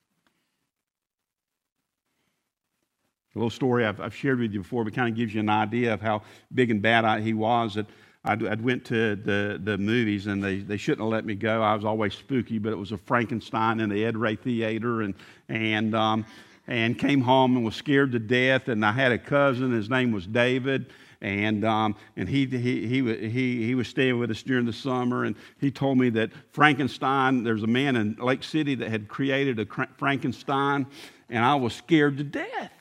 A 3.35 3.39
little 3.39 3.49
story 3.49 3.85
I've, 3.85 3.99
I've 3.99 4.13
shared 4.13 4.39
with 4.39 4.53
you 4.53 4.59
before, 4.59 4.83
but 4.83 4.93
kind 4.93 5.09
of 5.09 5.15
gives 5.15 5.33
you 5.33 5.39
an 5.39 5.49
idea 5.49 5.93
of 5.93 6.01
how 6.01 6.21
big 6.53 6.69
and 6.69 6.81
bad 6.81 7.05
I, 7.05 7.21
he 7.21 7.33
was. 7.33 7.73
That 7.75 7.87
I 8.25 8.35
went 8.35 8.85
to 8.85 9.15
the, 9.15 9.59
the 9.61 9.77
movies 9.77 10.27
and 10.27 10.41
they, 10.41 10.59
they 10.59 10.77
shouldn't 10.77 11.01
have 11.01 11.09
let 11.09 11.25
me 11.25 11.35
go. 11.35 11.61
I 11.61 11.75
was 11.75 11.83
always 11.83 12.13
spooky, 12.13 12.57
but 12.57 12.71
it 12.71 12.77
was 12.77 12.91
a 12.91 12.97
Frankenstein 12.97 13.79
in 13.79 13.89
the 13.89 14.05
Ed 14.05 14.15
Ray 14.15 14.35
Theater, 14.35 15.01
and 15.01 15.13
and 15.49 15.93
um, 15.93 16.25
and 16.67 16.97
came 16.97 17.21
home 17.21 17.57
and 17.57 17.65
was 17.65 17.75
scared 17.75 18.11
to 18.13 18.19
death. 18.19 18.69
And 18.69 18.85
I 18.85 18.91
had 18.91 19.11
a 19.11 19.17
cousin, 19.17 19.71
his 19.71 19.89
name 19.89 20.11
was 20.11 20.25
David, 20.25 20.93
and 21.23 21.63
um, 21.63 21.95
and 22.17 22.27
he, 22.27 22.45
he 22.45 22.85
he 22.85 23.29
he 23.29 23.65
he 23.65 23.75
was 23.75 23.87
staying 23.87 24.19
with 24.19 24.29
us 24.29 24.43
during 24.43 24.65
the 24.65 24.73
summer, 24.73 25.23
and 25.23 25.35
he 25.59 25.71
told 25.71 25.97
me 25.97 26.09
that 26.11 26.31
Frankenstein. 26.51 27.43
There's 27.43 27.63
a 27.63 27.67
man 27.67 27.95
in 27.95 28.17
Lake 28.19 28.43
City 28.43 28.75
that 28.75 28.89
had 28.89 29.07
created 29.07 29.57
a 29.57 29.65
Frankenstein, 29.97 30.85
and 31.29 31.43
I 31.43 31.55
was 31.55 31.73
scared 31.73 32.17
to 32.17 32.23
death. 32.25 32.71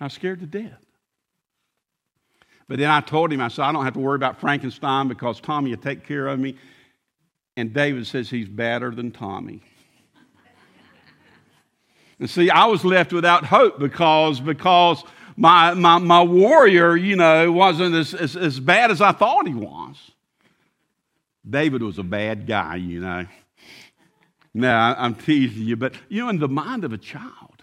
I 0.00 0.04
was 0.04 0.14
scared 0.14 0.40
to 0.40 0.46
death. 0.46 0.82
But 2.68 2.78
then 2.78 2.90
I 2.90 3.00
told 3.00 3.32
him, 3.32 3.40
I 3.40 3.48
said, 3.48 3.64
I 3.64 3.72
don't 3.72 3.84
have 3.84 3.94
to 3.94 4.00
worry 4.00 4.16
about 4.16 4.40
Frankenstein 4.40 5.08
because 5.08 5.40
Tommy 5.40 5.70
will 5.70 5.82
take 5.82 6.04
care 6.04 6.26
of 6.26 6.38
me. 6.38 6.56
And 7.56 7.72
David 7.72 8.06
says 8.06 8.28
he's 8.28 8.48
better 8.48 8.90
than 8.90 9.12
Tommy. 9.12 9.62
And 12.18 12.30
see, 12.30 12.50
I 12.50 12.66
was 12.66 12.84
left 12.84 13.12
without 13.12 13.44
hope 13.44 13.78
because, 13.78 14.40
because 14.40 15.04
my, 15.36 15.74
my, 15.74 15.98
my 15.98 16.22
warrior, 16.22 16.96
you 16.96 17.16
know, 17.16 17.52
wasn't 17.52 17.94
as, 17.94 18.14
as, 18.14 18.36
as 18.36 18.58
bad 18.58 18.90
as 18.90 19.00
I 19.00 19.12
thought 19.12 19.46
he 19.46 19.54
was. 19.54 19.96
David 21.48 21.82
was 21.82 21.98
a 21.98 22.02
bad 22.02 22.46
guy, 22.46 22.76
you 22.76 23.00
know. 23.00 23.26
No, 24.54 24.72
I'm 24.72 25.14
teasing 25.14 25.64
you, 25.64 25.76
but 25.76 25.94
you 26.08 26.24
know, 26.24 26.30
in 26.30 26.38
the 26.38 26.48
mind 26.48 26.84
of 26.84 26.92
a 26.92 26.98
child. 26.98 27.62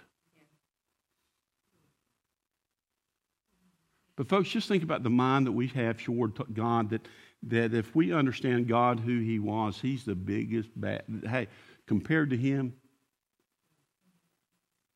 But 4.15 4.29
folks, 4.29 4.49
just 4.49 4.67
think 4.67 4.83
about 4.83 5.01
the 5.01 5.09
mind 5.09 5.47
that 5.47 5.53
we 5.53 5.67
have 5.69 5.97
toward 5.97 6.33
God 6.53 6.91
that, 6.91 7.07
that 7.47 7.73
if 7.73 7.95
we 7.95 8.13
understand 8.13 8.67
God 8.67 8.99
who 8.99 9.19
He 9.19 9.39
was, 9.39 9.79
He's 9.81 10.05
the 10.05 10.13
biggest 10.13 10.69
bad. 10.79 11.03
Hey, 11.27 11.47
compared 11.87 12.29
to 12.29 12.37
Him, 12.37 12.73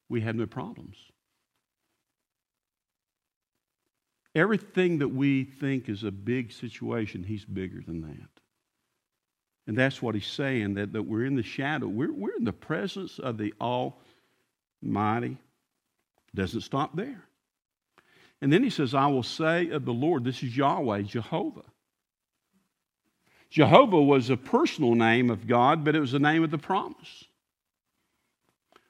we 0.09 0.21
have 0.21 0.35
no 0.35 0.45
problems. 0.45 0.95
Everything 4.35 4.99
that 4.99 5.07
we 5.07 5.43
think 5.43 5.89
is 5.89 6.03
a 6.03 6.11
big 6.11 6.51
situation, 6.51 7.23
he's 7.23 7.45
bigger 7.45 7.81
than 7.85 8.01
that. 8.01 8.29
And 9.65 9.77
that's 9.77 10.01
what 10.01 10.15
he's 10.15 10.27
saying, 10.27 10.75
that, 10.75 10.93
that 10.93 11.03
we're 11.03 11.25
in 11.25 11.35
the 11.35 11.43
shadow. 11.43 11.87
We're, 11.87 12.13
we're 12.13 12.35
in 12.37 12.45
the 12.45 12.53
presence 12.53 13.19
of 13.19 13.37
the 13.37 13.53
Almighty. 13.59 15.37
Doesn't 16.33 16.61
stop 16.61 16.95
there. 16.95 17.23
And 18.41 18.53
then 18.53 18.63
he 18.63 18.69
says, 18.69 18.93
I 18.93 19.07
will 19.07 19.23
say 19.23 19.69
of 19.71 19.85
the 19.85 19.93
Lord, 19.93 20.23
this 20.23 20.43
is 20.43 20.55
Yahweh, 20.55 21.01
Jehovah. 21.01 21.63
Jehovah 23.49 24.01
was 24.01 24.29
a 24.29 24.37
personal 24.37 24.93
name 24.93 25.29
of 25.29 25.47
God, 25.47 25.83
but 25.83 25.95
it 25.95 25.99
was 25.99 26.11
the 26.11 26.19
name 26.19 26.43
of 26.43 26.51
the 26.51 26.57
promise. 26.57 27.25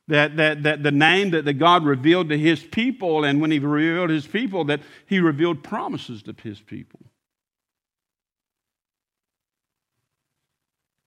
That, 0.09 0.37
that, 0.37 0.63
that 0.63 0.83
the 0.83 0.91
name 0.91 1.31
that, 1.31 1.43
that 1.43 1.53
God 1.53 1.83
revealed 1.83 2.29
to 2.29 2.37
his 2.37 2.63
people, 2.63 3.25
and 3.25 3.41
when 3.41 3.51
he 3.51 3.59
revealed 3.59 4.09
his 4.09 4.25
people, 4.25 4.63
that 4.65 4.79
he 5.05 5.19
revealed 5.19 5.63
promises 5.63 6.23
to 6.23 6.35
his 6.41 6.61
people. 6.61 7.01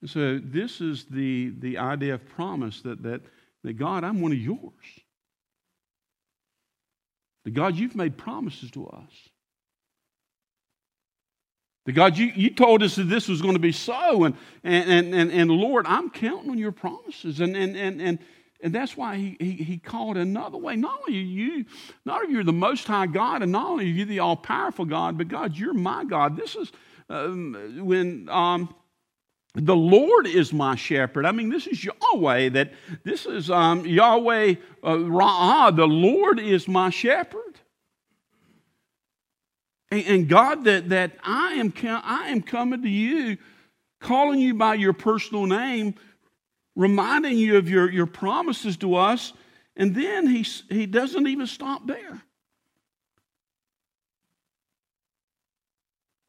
And 0.03 0.11
So 0.11 0.39
this 0.43 0.81
is 0.81 1.07
the, 1.07 1.55
the 1.59 1.79
idea 1.79 2.15
of 2.15 2.29
promise 2.29 2.83
that, 2.83 3.03
that, 3.03 3.23
that 3.65 3.75
God, 3.75 4.05
I'm 4.05 4.21
one 4.21 4.33
of 4.33 4.39
yours. 4.39 4.61
The 7.45 7.51
God, 7.51 7.77
you've 7.77 7.97
made 7.97 8.19
promises 8.19 8.71
to 8.73 8.87
us. 8.87 9.29
The 11.87 11.93
God, 11.93 12.19
you, 12.19 12.27
you 12.35 12.51
told 12.51 12.83
us 12.83 12.97
that 12.97 13.05
this 13.05 13.29
was 13.29 13.41
going 13.41 13.55
to 13.55 13.61
be 13.61 13.73
so. 13.73 14.25
And, 14.25 14.37
and, 14.63 15.15
and, 15.15 15.33
and, 15.33 15.51
Lord, 15.51 15.87
I'm 15.89 16.11
counting 16.11 16.51
on 16.51 16.59
your 16.59 16.73
promises. 16.73 17.41
And, 17.41 17.57
and, 17.57 17.77
and, 17.77 18.01
and, 18.01 18.19
and 18.63 18.75
that's 18.75 18.97
why 18.97 19.17
he, 19.17 19.37
he, 19.41 19.53
he 19.53 19.79
called 19.79 20.17
another 20.17 20.59
way. 20.59 20.77
Not 20.77 21.01
only 21.01 21.19
are 21.19 21.23
you, 21.23 21.65
not 22.05 22.23
only 22.23 22.35
you're 22.35 22.45
the 22.45 22.53
most 22.53 22.87
high 22.87 23.07
God, 23.07 23.43
and 23.43 23.53
not 23.53 23.67
only 23.67 23.85
are 23.85 23.89
you 23.89 24.05
the 24.05 24.19
all 24.19 24.37
powerful 24.37 24.85
God, 24.85 25.17
but 25.17 25.29
God, 25.29 25.57
you're 25.57 25.75
my 25.75 26.05
God. 26.05 26.37
This 26.37 26.57
is 26.57 26.71
um, 27.09 27.81
when 27.85 28.29
um, 28.29 28.75
the 29.55 29.77
Lord 29.77 30.27
is 30.27 30.53
my 30.53 30.77
shepherd. 30.77 31.27
I 31.27 31.33
mean, 31.33 31.49
this 31.49 31.67
is 31.67 31.85
Yahweh. 31.85 32.51
That 32.51 32.73
this 33.03 33.27
is 33.27 33.51
um, 33.51 33.85
Yahweh 33.85 34.55
uh, 34.83 34.89
Ra'ah. 34.89 35.75
The 35.75 35.89
Lord 35.89 36.39
is 36.39 36.69
my 36.69 36.91
shepherd. 36.91 37.41
And, 39.91 40.07
and 40.07 40.29
God, 40.29 40.65
that 40.65 40.91
that 40.91 41.13
I 41.25 41.55
am 41.55 41.73
I 41.83 42.29
am 42.29 42.43
coming 42.43 42.83
to 42.83 42.89
you, 42.89 43.39
calling 44.01 44.39
you 44.39 44.55
by 44.55 44.75
your 44.75 44.93
personal 44.93 45.47
name, 45.47 45.95
reminding 46.77 47.39
you 47.39 47.57
of 47.57 47.69
your, 47.69 47.91
your 47.91 48.07
promises 48.07 48.77
to 48.79 48.95
us. 48.95 49.33
And 49.77 49.95
then 49.95 50.27
he, 50.27 50.43
he 50.69 50.87
doesn't 50.87 51.27
even 51.27 51.47
stop 51.47 51.87
there. 51.87 52.23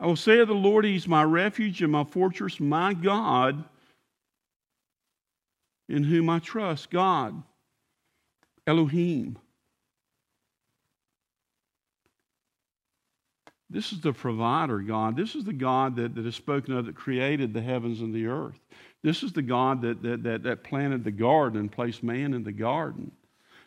I 0.01 0.07
will 0.07 0.15
say 0.15 0.39
of 0.39 0.47
the 0.47 0.55
Lord, 0.55 0.83
He's 0.83 1.07
my 1.07 1.23
refuge 1.23 1.83
and 1.83 1.91
my 1.91 2.03
fortress, 2.03 2.59
my 2.59 2.95
God, 2.95 3.63
in 5.87 6.03
whom 6.03 6.27
I 6.27 6.39
trust. 6.39 6.89
God, 6.89 7.43
Elohim. 8.65 9.37
This 13.69 13.93
is 13.93 14.01
the 14.01 14.11
provider, 14.11 14.79
God. 14.79 15.15
This 15.15 15.35
is 15.35 15.45
the 15.45 15.53
God 15.53 15.95
that, 15.95 16.15
that 16.15 16.25
is 16.25 16.35
spoken 16.35 16.75
of 16.75 16.87
that 16.87 16.95
created 16.95 17.53
the 17.53 17.61
heavens 17.61 18.01
and 18.01 18.13
the 18.13 18.25
earth. 18.25 18.59
This 19.03 19.23
is 19.23 19.33
the 19.33 19.41
God 19.41 19.81
that, 19.81 20.01
that, 20.03 20.23
that, 20.23 20.43
that 20.43 20.63
planted 20.63 21.03
the 21.03 21.11
garden 21.11 21.59
and 21.59 21.71
placed 21.71 22.03
man 22.03 22.33
in 22.33 22.43
the 22.43 22.51
garden. 22.51 23.11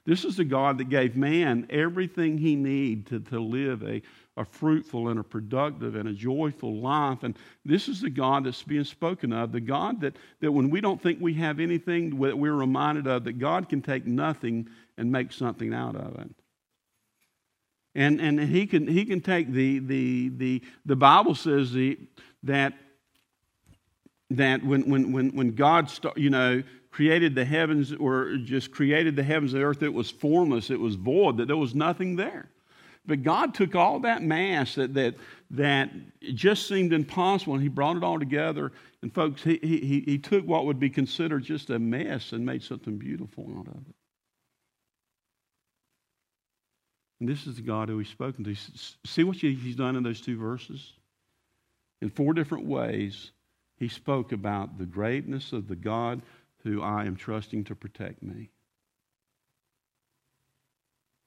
This 0.07 0.25
is 0.25 0.37
the 0.37 0.45
God 0.45 0.79
that 0.79 0.91
gave 0.91 1.17
man 1.17 1.67
everything 1.71 2.37
he 2.37 2.57
needed 2.57 3.07
to, 3.07 3.21
to 3.31 3.41
live 3.41 3.83
a, 3.83 4.03
a 4.37 4.45
fruitful 4.45 5.09
and 5.09 5.19
a 5.19 5.25
productive 5.25 5.95
and 5.95 6.09
a 6.09 6.13
joyful 6.13 6.77
life. 6.77 7.23
And 7.23 7.37
this 7.65 7.89
is 7.89 8.03
the 8.03 8.11
God 8.11 8.45
that's 8.45 8.63
being 8.63 8.85
spoken 8.85 9.33
of, 9.33 9.51
the 9.51 9.61
God 9.61 10.03
that, 10.03 10.17
that 10.41 10.53
when 10.53 10.69
we 10.69 10.83
don't 10.83 11.03
think 11.03 11.21
we 11.21 11.35
have 11.35 11.59
anything, 11.59 12.21
that 12.21 12.39
we're 12.39 12.53
reminded 12.53 13.07
of 13.07 13.25
that 13.25 13.39
God 13.39 13.69
can 13.69 13.81
take 13.81 14.07
nothing 14.07 14.69
and 14.99 15.11
make 15.11 15.33
something 15.33 15.73
out 15.73 15.97
of 15.97 16.19
it. 16.19 16.31
And, 17.95 18.21
and 18.21 18.41
he, 18.41 18.67
can, 18.67 18.87
he 18.87 19.05
can 19.07 19.21
take 19.21 19.51
the, 19.53 19.79
the, 19.79 20.29
the, 20.31 20.63
the 20.85 20.97
Bible 20.97 21.35
says 21.35 21.73
the, 21.73 21.99
that, 22.43 22.75
that 24.37 24.65
when, 24.65 24.89
when, 24.89 25.13
when, 25.13 25.31
when 25.31 25.55
God, 25.55 25.91
start, 25.91 26.17
you 26.19 26.31
know, 26.31 26.63
created 26.91 27.35
the 27.35 27.45
heavens 27.45 27.93
or 27.93 28.37
just 28.37 28.71
created 28.71 29.17
the 29.17 29.23
heavens 29.23 29.53
and 29.53 29.63
the 29.63 29.67
earth, 29.67 29.83
it 29.83 29.93
was 29.93 30.11
formless, 30.11 30.71
it 30.71 30.79
was 30.79 30.95
void, 30.95 31.39
that 31.39 31.47
there 31.47 31.57
was 31.57 31.75
nothing 31.75 32.17
there. 32.17 32.49
But 33.07 33.23
God 33.23 33.55
took 33.55 33.75
all 33.75 34.01
that 34.01 34.23
mass 34.23 34.77
that, 34.77 34.95
that, 34.95 35.17
that 35.51 35.91
just 36.35 36.67
seemed 36.69 36.93
impossible 36.93 37.55
and 37.55 37.63
He 37.63 37.69
brought 37.69 37.97
it 37.97 38.05
all 38.05 38.19
together. 38.19 38.73
And, 39.03 39.13
folks, 39.13 39.43
he, 39.43 39.59
he, 39.63 40.03
he 40.07 40.19
took 40.19 40.47
what 40.47 40.65
would 40.65 40.81
be 40.81 40.89
considered 40.89 41.43
just 41.43 41.69
a 41.69 41.79
mess 41.79 42.33
and 42.33 42.47
made 42.47 42.63
something 42.63 42.97
beautiful 42.97 43.45
out 43.59 43.67
of 43.67 43.75
it. 43.75 43.95
And 47.21 47.29
this 47.29 47.47
is 47.47 47.57
the 47.57 47.63
God 47.63 47.89
who 47.89 47.99
He's 47.99 48.09
spoken 48.09 48.45
to. 48.45 48.55
See 49.05 49.25
what 49.25 49.37
He's 49.37 49.77
done 49.77 49.97
in 49.97 50.03
those 50.03 50.21
two 50.21 50.39
verses? 50.39 50.93
In 52.01 52.09
four 52.09 52.33
different 52.33 52.67
ways, 52.67 53.31
He 53.85 53.89
spoke 53.89 54.33
about 54.33 54.79
the 54.79 54.87
greatness 54.87 55.53
of 55.53 55.69
the 55.69 55.77
God 55.77 56.23
who 56.63 56.81
I 56.81 57.05
am 57.05 57.17
trusting 57.17 57.65
to 57.65 57.75
protect 57.75 58.23
me. 58.23 58.49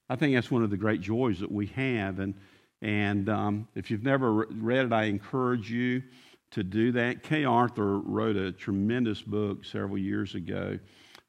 I 0.09 0.15
think 0.15 0.33
that's 0.33 0.49
one 0.49 0.63
of 0.63 0.71
the 0.71 0.75
great 0.75 0.99
joys 0.99 1.39
that 1.41 1.51
we 1.51 1.67
have. 1.67 2.17
And, 2.17 2.33
and 2.81 3.29
um, 3.29 3.67
if 3.75 3.91
you've 3.91 4.01
never 4.01 4.31
read 4.31 4.87
it, 4.87 4.91
I 4.91 5.03
encourage 5.03 5.69
you 5.69 6.01
to 6.49 6.63
do 6.63 6.93
that. 6.93 7.21
Kay 7.21 7.45
Arthur 7.45 7.99
wrote 7.99 8.37
a 8.37 8.51
tremendous 8.51 9.21
book 9.21 9.63
several 9.63 9.99
years 9.99 10.33
ago 10.33 10.79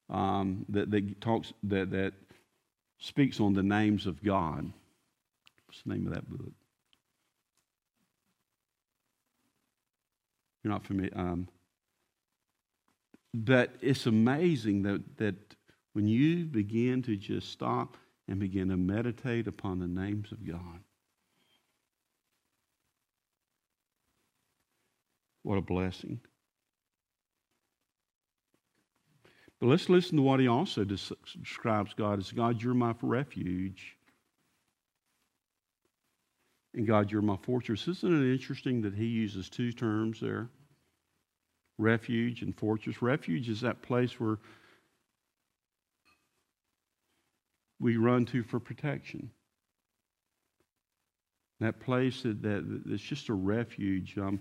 um, 0.08 0.64
that, 0.70 0.90
that 0.90 1.20
talks 1.20 1.52
that, 1.64 1.90
that 1.90 2.14
speaks 3.00 3.38
on 3.38 3.52
the 3.52 3.62
names 3.62 4.06
of 4.06 4.24
God. 4.24 4.72
What's 5.66 5.82
the 5.82 5.92
name 5.92 6.06
of 6.06 6.14
that 6.14 6.26
book? 6.30 6.54
You're 10.62 10.72
not 10.72 10.84
familiar. 10.84 11.12
Um, 11.14 11.48
but 13.34 13.76
it's 13.80 14.06
amazing 14.06 14.82
that, 14.82 15.18
that 15.18 15.36
when 15.92 16.06
you 16.06 16.44
begin 16.44 17.02
to 17.02 17.16
just 17.16 17.50
stop 17.50 17.96
and 18.28 18.38
begin 18.38 18.68
to 18.68 18.76
meditate 18.76 19.46
upon 19.46 19.78
the 19.78 19.86
names 19.86 20.32
of 20.32 20.46
God. 20.46 20.80
What 25.42 25.56
a 25.56 25.62
blessing. 25.62 26.20
But 29.60 29.68
let's 29.68 29.88
listen 29.88 30.16
to 30.18 30.22
what 30.22 30.40
he 30.40 30.46
also 30.46 30.84
describes 30.84 31.94
God 31.94 32.18
as 32.18 32.30
God, 32.30 32.62
you're 32.62 32.74
my 32.74 32.94
refuge. 33.02 33.97
And 36.74 36.86
God, 36.86 37.10
you're 37.10 37.22
my 37.22 37.36
fortress. 37.36 37.88
Isn't 37.88 38.22
it 38.22 38.32
interesting 38.32 38.82
that 38.82 38.94
he 38.94 39.06
uses 39.06 39.48
two 39.48 39.72
terms 39.72 40.20
there? 40.20 40.48
Refuge 41.78 42.42
and 42.42 42.56
fortress. 42.56 43.00
Refuge 43.00 43.48
is 43.48 43.60
that 43.62 43.82
place 43.82 44.18
where 44.20 44.38
we 47.80 47.96
run 47.96 48.26
to 48.26 48.42
for 48.42 48.58
protection. 48.58 49.30
That 51.60 51.80
place 51.80 52.22
that, 52.22 52.42
that 52.42 52.82
that's 52.86 53.02
just 53.02 53.28
a 53.28 53.34
refuge. 53.34 54.16
Um, 54.18 54.40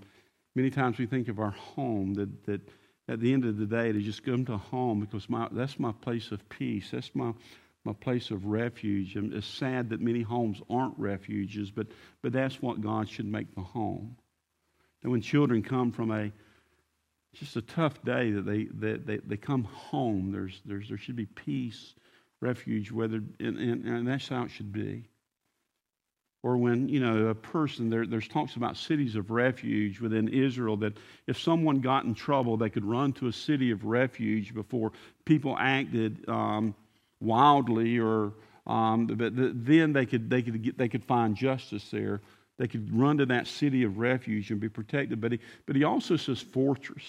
many 0.55 0.69
times 0.69 0.97
we 0.97 1.05
think 1.05 1.29
of 1.29 1.39
our 1.39 1.51
home 1.51 2.13
that, 2.15 2.45
that 2.45 2.61
at 3.07 3.19
the 3.19 3.33
end 3.33 3.45
of 3.45 3.57
the 3.57 3.65
day 3.65 3.91
to 3.91 3.99
just 3.99 4.23
come 4.23 4.45
to 4.45 4.57
home 4.57 4.99
because 4.99 5.29
my, 5.29 5.47
that's 5.51 5.79
my 5.79 5.91
place 5.91 6.31
of 6.31 6.47
peace. 6.49 6.89
That's 6.91 7.11
my, 7.15 7.33
my 7.83 7.93
place 7.93 8.31
of 8.31 8.45
refuge. 8.45 9.15
And 9.15 9.33
it's 9.33 9.47
sad 9.47 9.89
that 9.89 10.01
many 10.01 10.21
homes 10.21 10.61
aren't 10.69 10.97
refuges, 10.97 11.71
but, 11.71 11.87
but 12.21 12.33
that's 12.33 12.61
what 12.61 12.81
God 12.81 13.09
should 13.09 13.25
make 13.25 13.53
the 13.55 13.61
home. 13.61 14.17
And 15.03 15.11
when 15.11 15.21
children 15.21 15.63
come 15.63 15.91
from 15.91 16.11
a 16.11 16.31
just 17.33 17.55
a 17.55 17.61
tough 17.61 18.03
day 18.03 18.31
that 18.31 18.45
they, 18.45 18.65
that 18.79 19.05
they, 19.05 19.17
they 19.17 19.37
come 19.37 19.63
home, 19.63 20.31
there's, 20.31 20.59
there's, 20.65 20.89
there 20.89 20.97
should 20.97 21.15
be 21.15 21.25
peace 21.27 21.93
refuge, 22.41 22.91
whether, 22.91 23.21
and, 23.39 23.57
and, 23.57 23.85
and 23.85 24.07
that's 24.07 24.27
how 24.27 24.43
it 24.43 24.51
should 24.51 24.71
be. 24.71 25.07
Or 26.43 26.57
when, 26.57 26.87
you 26.87 26.99
know, 26.99 27.27
a 27.27 27.35
person, 27.35 27.89
there, 27.89 28.05
there's 28.05 28.27
talks 28.27 28.55
about 28.55 28.77
cities 28.77 29.15
of 29.15 29.31
refuge 29.31 29.99
within 29.99 30.27
Israel 30.29 30.77
that 30.77 30.93
if 31.25 31.39
someone 31.39 31.79
got 31.79 32.05
in 32.05 32.13
trouble, 32.13 32.57
they 32.57 32.69
could 32.69 32.85
run 32.85 33.13
to 33.13 33.27
a 33.27 33.33
city 33.33 33.71
of 33.71 33.85
refuge 33.85 34.53
before 34.53 34.91
people 35.25 35.57
acted 35.59 36.27
um, 36.29 36.75
wildly 37.19 37.99
or, 37.99 38.34
um, 38.65 39.08
but 39.08 39.34
then 39.36 39.93
they 39.93 40.06
could, 40.06 40.30
they, 40.30 40.41
could 40.41 40.62
get, 40.62 40.77
they 40.77 40.89
could 40.89 41.03
find 41.03 41.36
justice 41.36 41.89
there. 41.91 42.21
They 42.58 42.67
could 42.67 42.95
run 42.95 43.17
to 43.19 43.25
that 43.27 43.47
city 43.47 43.84
of 43.84 43.97
refuge 43.97 44.51
and 44.51 44.60
be 44.60 44.69
protected. 44.69 45.21
But 45.21 45.34
he, 45.34 45.39
but 45.65 45.75
he 45.75 45.84
also 45.84 46.17
says 46.17 46.41
fortress. 46.41 47.03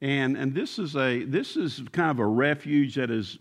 And, 0.00 0.36
and 0.36 0.54
this, 0.54 0.78
is 0.78 0.96
a, 0.96 1.24
this 1.24 1.56
is 1.56 1.82
kind 1.92 2.10
of 2.10 2.18
a 2.18 2.26
refuge 2.26 2.94
that 2.96 3.10
is 3.10 3.38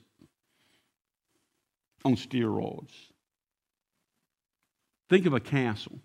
on 2.04 2.16
steroids. 2.16 2.94
Think 5.10 5.26
of 5.26 5.34
a 5.34 5.40
castle. 5.40 6.00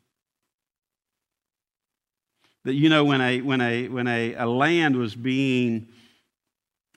That 2.65 2.75
you 2.75 2.89
know, 2.89 3.05
when 3.05 3.21
a 3.21 3.41
when 3.43 3.61
a 3.61 3.87
when 3.87 4.09
a, 4.09 4.35
a 4.35 4.45
land 4.45 4.97
was 4.97 5.15
being 5.15 5.87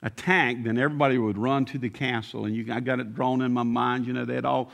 attacked, 0.02 0.64
then 0.64 0.78
everybody 0.78 1.18
would 1.18 1.38
run 1.38 1.64
to 1.66 1.78
the 1.78 1.90
castle, 1.90 2.46
and 2.46 2.54
you, 2.54 2.72
I 2.72 2.80
got 2.80 3.00
it 3.00 3.14
drawn 3.14 3.42
in 3.42 3.52
my 3.52 3.62
mind. 3.62 4.06
You 4.06 4.12
know, 4.12 4.24
they'd 4.24 4.44
all 4.44 4.70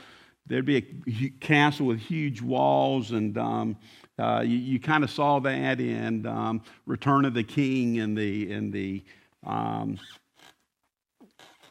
there'd 0.47 0.65
be 0.65 0.77
a 0.77 1.29
castle 1.39 1.85
with 1.85 1.99
huge 1.99 2.41
walls, 2.41 3.11
and 3.11 3.37
um, 3.37 3.77
uh, 4.17 4.41
you, 4.45 4.57
you 4.57 4.79
kind 4.79 5.03
of 5.03 5.11
saw 5.11 5.39
that 5.39 5.79
in 5.79 6.25
um, 6.25 6.61
Return 6.85 7.25
of 7.25 7.33
the 7.33 7.43
King 7.43 7.99
and 7.99 8.17
the 8.17 8.51
in 8.51 8.71
the 8.71 9.03
um, 9.45 9.99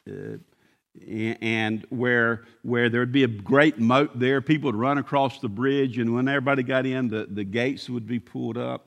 uh, 0.08 0.36
and 1.08 1.86
where 1.90 2.44
where 2.62 2.88
there'd 2.88 3.12
be 3.12 3.24
a 3.24 3.28
great 3.28 3.78
moat 3.78 4.18
there, 4.18 4.40
people 4.40 4.68
would 4.68 4.78
run 4.78 4.98
across 4.98 5.40
the 5.40 5.48
bridge, 5.48 5.98
and 5.98 6.14
when 6.14 6.28
everybody 6.28 6.62
got 6.62 6.86
in, 6.86 7.08
the, 7.08 7.26
the 7.30 7.44
gates 7.44 7.88
would 7.88 8.06
be 8.06 8.18
pulled 8.18 8.58
up. 8.58 8.86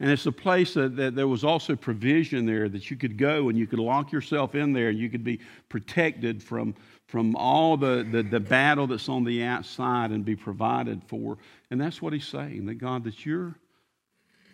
And 0.00 0.10
it's 0.10 0.26
a 0.26 0.32
place 0.32 0.74
that, 0.74 0.94
that, 0.96 1.16
there 1.16 1.26
was 1.26 1.42
also 1.42 1.74
provision 1.74 2.46
there 2.46 2.68
that 2.68 2.90
you 2.90 2.96
could 2.96 3.18
go 3.18 3.48
and 3.48 3.58
you 3.58 3.66
could 3.66 3.80
lock 3.80 4.12
yourself 4.12 4.54
in 4.54 4.72
there 4.72 4.90
and 4.90 4.98
you 4.98 5.10
could 5.10 5.24
be 5.24 5.40
protected 5.68 6.40
from, 6.40 6.74
from 7.06 7.34
all 7.34 7.76
the, 7.76 8.06
the, 8.10 8.22
the 8.22 8.38
battle 8.38 8.86
that's 8.86 9.08
on 9.08 9.24
the 9.24 9.42
outside 9.42 10.12
and 10.12 10.24
be 10.24 10.36
provided 10.36 11.02
for. 11.04 11.38
And 11.70 11.80
that's 11.80 12.00
what 12.00 12.12
he's 12.12 12.28
saying 12.28 12.66
that 12.66 12.74
God, 12.74 13.02
that 13.04 13.26
you're, 13.26 13.56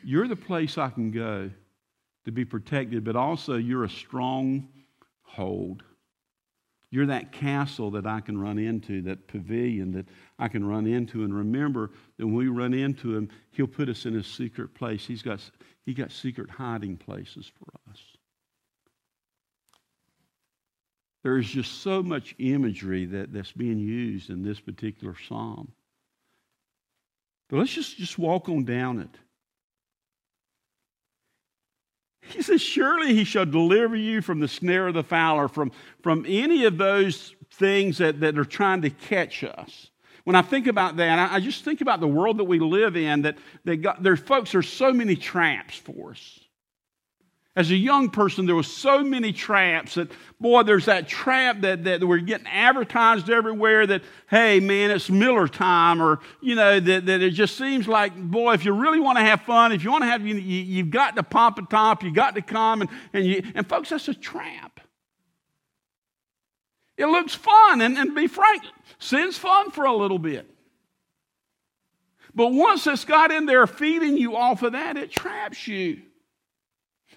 you're 0.03 0.29
the 0.29 0.37
place 0.37 0.79
I 0.79 0.89
can 0.89 1.11
go 1.11 1.51
to 2.25 2.33
be 2.33 2.47
protected, 2.47 3.05
but 3.05 3.15
also 3.15 3.57
you're 3.57 3.85
a 3.85 3.91
strong 3.91 4.69
hold. 5.23 5.83
You're 6.95 7.07
that 7.07 7.33
castle 7.33 7.91
that 7.91 8.07
I 8.07 8.21
can 8.21 8.39
run 8.39 8.57
into, 8.57 9.03
that 9.03 9.27
pavilion 9.27 9.91
that 9.95 10.07
I 10.39 10.47
can 10.47 10.65
run 10.65 10.87
into. 10.87 11.25
And 11.25 11.35
remember 11.35 11.91
that 12.17 12.25
when 12.25 12.37
we 12.37 12.47
run 12.47 12.73
into 12.73 13.17
him, 13.17 13.31
he'll 13.51 13.67
put 13.67 13.89
us 13.89 14.07
in 14.07 14.15
a 14.15 14.23
secret 14.23 14.75
place. 14.75 15.05
He's 15.05 15.21
got, 15.21 15.41
he 15.85 15.93
got 15.93 16.13
secret 16.13 16.49
hiding 16.49 16.97
places 16.97 17.51
for 17.59 17.91
us. 17.91 17.99
There 21.25 21.37
is 21.37 21.49
just 21.49 21.83
so 21.83 22.01
much 22.01 22.37
imagery 22.39 23.07
that, 23.07 23.33
that's 23.33 23.51
being 23.51 23.81
used 23.81 24.31
in 24.31 24.45
this 24.45 24.61
particular 24.61 25.17
psalm. 25.29 25.73
But 27.49 27.57
let's 27.57 27.75
just, 27.75 27.97
just 27.97 28.21
walk 28.21 28.49
on 28.49 28.63
down 28.63 29.01
it. 29.01 29.19
He 32.29 32.43
says, 32.43 32.61
Surely 32.61 33.15
he 33.15 33.25
shall 33.25 33.47
deliver 33.47 33.97
you 33.97 34.23
from 34.23 34.41
the 34.41 34.49
snare 34.49 34.89
of 34.89 34.95
the 34.95 35.03
fowler, 35.03 35.49
from, 35.49 35.73
from 36.03 36.25
any 36.29 36.65
of 36.65 36.79
those 36.79 37.35
things 37.53 37.99
that, 37.99 38.21
that 38.21 38.39
are 38.39 38.45
trying 38.45 38.83
to 38.83 38.91
catch 38.91 39.45
us. 39.45 39.91
When 40.25 40.37
I 40.37 40.43
think 40.43 40.67
about 40.67 40.97
that, 40.97 41.19
I, 41.19 41.37
I 41.37 41.41
just 41.41 41.65
think 41.65 41.81
about 41.81 42.01
the 42.01 42.09
world 42.09 42.39
that 42.39 42.45
we 42.45 42.59
live 42.59 42.97
in, 42.97 43.23
that, 43.23 43.37
that 43.65 44.03
there, 44.03 44.17
folks, 44.17 44.53
there's 44.53 44.69
so 44.69 44.93
many 44.93 45.17
traps 45.17 45.77
for 45.77 46.13
us. 46.13 46.41
As 47.57 47.71
a 47.71 47.77
young 47.77 48.11
person, 48.11 48.47
there 48.47 48.57
was 48.57 48.67
so 48.67 49.05
many 49.05 49.33
traps 49.33 49.95
that, 49.95 50.11
boy, 50.41 50.65
there's 50.65 50.87
that 50.87 51.07
trap 51.07 51.61
that, 51.61 51.85
that 51.85 52.03
we're 52.03 52.19
getting 52.19 52.49
advertised 52.49 53.31
everywhere 53.31 53.87
that, 53.87 54.03
hey, 54.29 54.59
man, 54.59 54.91
it's 54.91 55.09
Miller 55.09 55.47
time, 55.47 56.03
or, 56.03 56.19
you 56.41 56.57
know, 56.57 56.81
that, 56.81 57.07
that 57.07 57.23
it 57.23 57.31
just 57.31 57.57
seems 57.57 57.87
like, 57.87 58.17
boy, 58.17 58.55
if 58.55 58.65
you 58.65 58.73
really 58.73 58.99
want 58.99 59.19
to 59.19 59.25
have 59.25 59.43
fun, 59.43 59.71
if 59.71 59.85
you 59.85 59.93
want 59.93 60.03
to 60.03 60.09
have, 60.09 60.27
you, 60.27 60.35
you, 60.35 60.83
have 60.83 60.91
got 60.91 61.15
to 61.15 61.23
pop 61.23 61.57
a 61.61 61.63
top, 61.63 62.03
you 62.03 62.13
got 62.13 62.35
to 62.35 62.43
come, 62.43 62.81
and, 62.81 62.91
and, 63.13 63.25
you, 63.25 63.43
and 63.55 63.69
folks, 63.69 63.91
that's 63.91 64.09
a 64.09 64.15
trap. 64.15 64.81
It 66.97 67.07
looks 67.07 67.35
fun, 67.35 67.81
and, 67.83 67.97
and 67.97 68.17
be 68.17 68.27
frank, 68.27 68.65
sin's 68.99 69.39
fun 69.39 69.71
for 69.71 69.85
a 69.85 69.95
little 69.95 70.19
bit. 70.19 70.51
But 72.35 72.49
once 72.53 72.85
it's 72.89 73.05
got 73.05 73.31
in 73.31 73.47
there 73.47 73.65
feeding 73.69 74.17
you 74.17 74.37
off 74.37 74.65
of 74.65 74.73
that, 74.73 74.97
it 74.97 75.13
traps 75.13 75.69
you. 75.69 76.03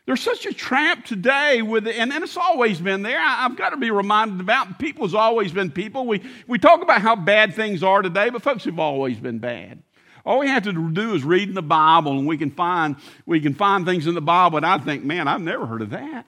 There's 0.07 0.23
such 0.23 0.45
a 0.45 0.53
trap 0.53 1.03
today 1.03 1.61
with 1.61 1.85
it, 1.85 1.97
and, 1.97 2.13
and 2.13 2.23
it's 2.23 2.37
always 2.37 2.79
been 2.79 3.03
there. 3.03 3.19
I, 3.19 3.41
have 3.41 3.57
got 3.57 3.71
to 3.71 3.77
be 3.77 3.91
reminded 3.91 4.39
about 4.39 4.79
people 4.79 5.05
has 5.05 5.13
always 5.13 5.51
been 5.51 5.69
people. 5.69 6.07
We, 6.07 6.23
we 6.47 6.57
talk 6.59 6.81
about 6.81 7.01
how 7.01 7.17
bad 7.17 7.53
things 7.53 7.83
are 7.83 8.01
today, 8.01 8.29
but 8.29 8.41
folks 8.41 8.63
have 8.63 8.79
always 8.79 9.19
been 9.19 9.39
bad. 9.39 9.83
All 10.25 10.39
we 10.39 10.47
have 10.47 10.63
to 10.63 10.91
do 10.91 11.13
is 11.13 11.25
read 11.25 11.49
in 11.49 11.55
the 11.55 11.61
Bible, 11.61 12.17
and 12.17 12.25
we 12.25 12.37
can 12.37 12.51
find 12.51 12.95
we 13.25 13.41
can 13.41 13.53
find 13.53 13.85
things 13.85 14.07
in 14.07 14.15
the 14.15 14.21
Bible. 14.21 14.55
And 14.55 14.65
I 14.65 14.77
think, 14.77 15.03
man, 15.03 15.27
I've 15.27 15.41
never 15.41 15.65
heard 15.65 15.81
of 15.81 15.89
that. 15.89 16.25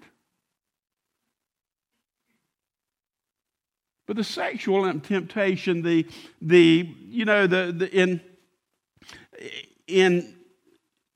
But 4.08 4.18
the 4.18 4.26
sexual 4.26 4.92
temptation, 5.00 5.84
the 5.84 6.06
the 6.42 6.94
you 7.08 7.24
know 7.24 7.48
the, 7.48 7.74
the 7.78 7.90
in 7.94 8.20
in 9.88 10.36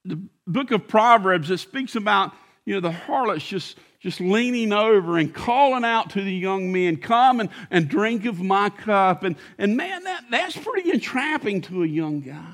the 0.06 0.22
book 0.48 0.72
of 0.72 0.88
Proverbs, 0.88 1.52
it 1.52 1.60
speaks 1.60 1.96
about 1.98 2.32
you 2.66 2.74
know, 2.74 2.80
the 2.80 2.92
harlots 2.92 3.46
just, 3.46 3.78
just 4.00 4.20
leaning 4.22 4.72
over 4.72 5.18
and 5.18 5.34
calling 5.34 5.84
out 5.84 6.12
to 6.12 6.22
the 6.22 6.34
young 6.34 6.72
men, 6.72 6.98
come 6.98 7.40
and, 7.40 7.50
and 7.70 7.90
drink 7.90 8.26
of 8.26 8.40
my 8.40 8.70
cup. 8.70 9.24
And, 9.24 9.36
and 9.58 9.76
man, 9.76 10.04
that, 10.04 10.26
that's 10.32 10.58
pretty 10.58 10.92
entrapping 10.92 11.62
to 11.64 11.84
a 11.84 11.88
young 11.88 12.22
guy. 12.22 12.54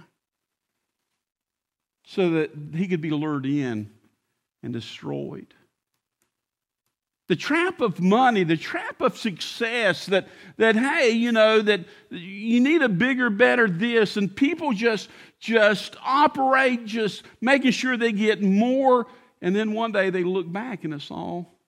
So 2.06 2.32
that 2.32 2.52
he 2.74 2.88
could 2.88 3.02
be 3.02 3.12
lured 3.12 3.46
in 3.46 3.92
and 4.64 4.74
destroyed. 4.74 5.54
The 7.28 7.36
trap 7.36 7.80
of 7.82 8.00
money, 8.00 8.44
the 8.44 8.58
trap 8.58 9.02
of 9.02 9.16
success 9.16 10.08
that, 10.08 10.28
that 10.58 10.76
hey, 10.76 11.12
you 11.12 11.32
know, 11.32 11.62
that 11.62 11.82
you 12.10 12.60
need 12.60 12.82
a 12.82 12.90
bigger, 12.90 13.30
better 13.30 13.70
this, 13.70 14.18
and 14.18 14.36
people 14.36 14.74
just, 14.74 15.10
just 15.40 15.96
operate, 16.04 16.86
just 16.86 17.22
making 17.40 17.70
sure 17.70 17.96
they 17.96 18.12
get 18.12 18.42
more 18.42 19.06
and 19.42 19.56
then 19.56 19.74
one 19.74 19.92
day 19.92 20.10
they 20.10 20.24
look 20.24 20.52
back 20.52 20.84
and 20.84 20.94
it's 20.94 21.12
all 21.12 21.60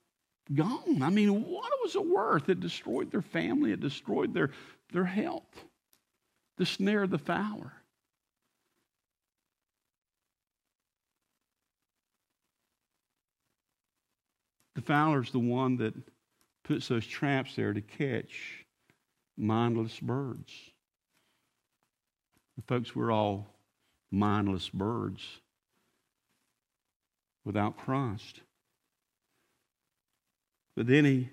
gone. 0.54 1.02
I 1.02 1.10
mean, 1.10 1.46
what 1.46 1.72
was 1.82 1.96
it 1.96 2.06
worth? 2.06 2.50
It 2.50 2.60
destroyed 2.60 3.12
their 3.12 3.22
family, 3.22 3.72
it 3.72 3.80
destroyed 3.80 4.34
their, 4.34 4.52
their 4.92 5.06
health. 5.06 5.66
The 6.58 6.66
snare 6.66 7.04
of 7.04 7.10
the 7.10 7.18
fowler. 7.18 7.74
The 14.76 14.82
fowler's 14.82 15.32
the 15.32 15.40
one 15.40 15.78
that 15.78 15.94
puts 16.64 16.88
those 16.88 17.06
traps 17.06 17.56
there 17.56 17.74
to 17.74 17.82
catch 17.82 18.66
mindless 19.38 20.00
birds. 20.00 20.52
The 22.58 22.64
folks, 22.64 22.96
we're 22.96 23.12
all 23.12 23.48
mindless 24.12 24.70
birds 24.70 25.24
without 27.46 27.78
Christ. 27.78 28.42
But 30.76 30.88
then 30.88 31.06
he 31.06 31.30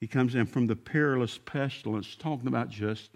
he 0.00 0.08
comes 0.08 0.34
in 0.34 0.46
from 0.46 0.66
the 0.66 0.74
perilous 0.74 1.38
pestilence, 1.38 2.16
talking 2.16 2.48
about 2.48 2.68
just 2.68 3.10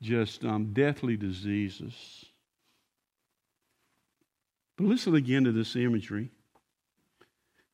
just 0.00 0.44
um, 0.44 0.72
deathly 0.72 1.16
diseases. 1.16 2.24
But 4.76 4.86
listen 4.86 5.14
again 5.14 5.44
to 5.44 5.52
this 5.52 5.76
imagery. 5.76 6.30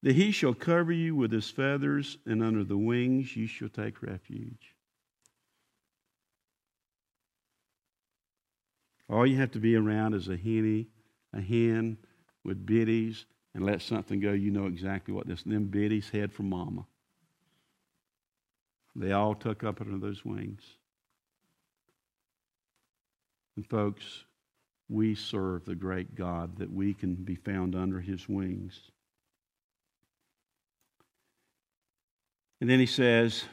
That 0.03 0.15
he 0.15 0.31
shall 0.31 0.55
cover 0.55 0.93
you 0.93 1.17
with 1.17 1.33
his 1.33 1.51
feathers, 1.51 2.19
and 2.25 2.43
under 2.43 2.63
the 2.63 2.79
wings 2.79 3.37
you 3.37 3.47
shall 3.47 3.69
take 3.69 4.03
refuge. 4.03 4.75
All 9.09 9.27
you 9.27 9.37
have 9.37 9.53
to 9.53 9.59
be 9.59 9.75
around 9.75 10.15
is 10.15 10.29
a 10.29 10.37
henny, 10.37 10.89
a 11.33 11.41
hen, 11.41 11.97
with 12.45 12.65
biddies 12.65 13.27
and 13.55 13.65
let 13.65 13.83
something 13.83 14.21
go, 14.21 14.33
you 14.33 14.51
know 14.51 14.67
exactly 14.67 15.13
what 15.13 15.27
this. 15.27 15.43
Them 15.43 15.65
biddies 15.65 16.11
head 16.11 16.33
for 16.33 16.43
mama. 16.43 16.87
They 18.95 19.13
all 19.13 19.35
tuck 19.35 19.65
up 19.65 19.81
under 19.81 19.99
those 19.99 20.25
wings. 20.25 20.63
And 23.57 23.69
folks, 23.69 24.25
we 24.89 25.15
serve 25.15 25.65
the 25.65 25.75
great 25.75 26.15
God 26.15 26.57
that 26.59 26.73
we 26.73 26.95
can 26.95 27.15
be 27.15 27.35
found 27.35 27.75
under 27.75 28.01
his 28.01 28.29
wings. 28.29 28.81
And 32.61 32.69
then 32.69 32.81
he 32.81 32.87
says, 32.87 33.45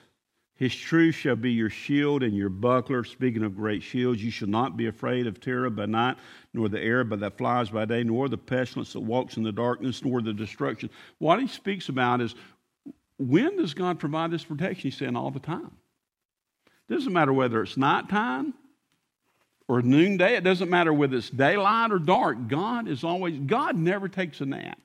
his 0.55 0.73
truth 0.73 1.15
shall 1.15 1.35
be 1.35 1.51
your 1.51 1.69
shield 1.69 2.23
and 2.23 2.33
your 2.33 2.49
buckler. 2.49 3.03
Speaking 3.03 3.43
of 3.43 3.57
great 3.57 3.83
shields, 3.83 4.23
you 4.23 4.31
shall 4.31 4.47
not 4.47 4.77
be 4.77 4.87
afraid 4.87 5.27
of 5.27 5.41
terror 5.41 5.69
by 5.69 5.85
night, 5.85 6.17
nor 6.53 6.69
the 6.69 6.79
arrow 6.79 7.03
that 7.03 7.37
flies 7.37 7.69
by 7.69 7.83
day, 7.83 8.03
nor 8.03 8.29
the 8.29 8.37
pestilence 8.37 8.93
that 8.93 9.01
walks 9.01 9.35
in 9.35 9.43
the 9.43 9.51
darkness, 9.51 10.03
nor 10.03 10.21
the 10.21 10.31
destruction. 10.31 10.89
What 11.17 11.41
he 11.41 11.47
speaks 11.47 11.89
about 11.89 12.21
is 12.21 12.35
when 13.17 13.57
does 13.57 13.73
God 13.73 13.99
provide 13.99 14.31
this 14.31 14.45
protection? 14.45 14.89
He's 14.89 14.97
saying 14.97 15.17
all 15.17 15.31
the 15.31 15.39
time. 15.39 15.71
Doesn't 16.89 17.11
matter 17.11 17.33
whether 17.33 17.61
it's 17.61 17.75
nighttime 17.75 18.53
or 19.67 19.81
noonday. 19.81 20.37
It 20.37 20.43
doesn't 20.45 20.69
matter 20.69 20.93
whether 20.93 21.17
it's 21.17 21.29
daylight 21.29 21.91
or 21.91 21.99
dark. 21.99 22.47
God 22.47 22.87
is 22.87 23.03
always, 23.03 23.37
God 23.39 23.75
never 23.75 24.07
takes 24.07 24.39
a 24.39 24.45
nap. 24.45 24.79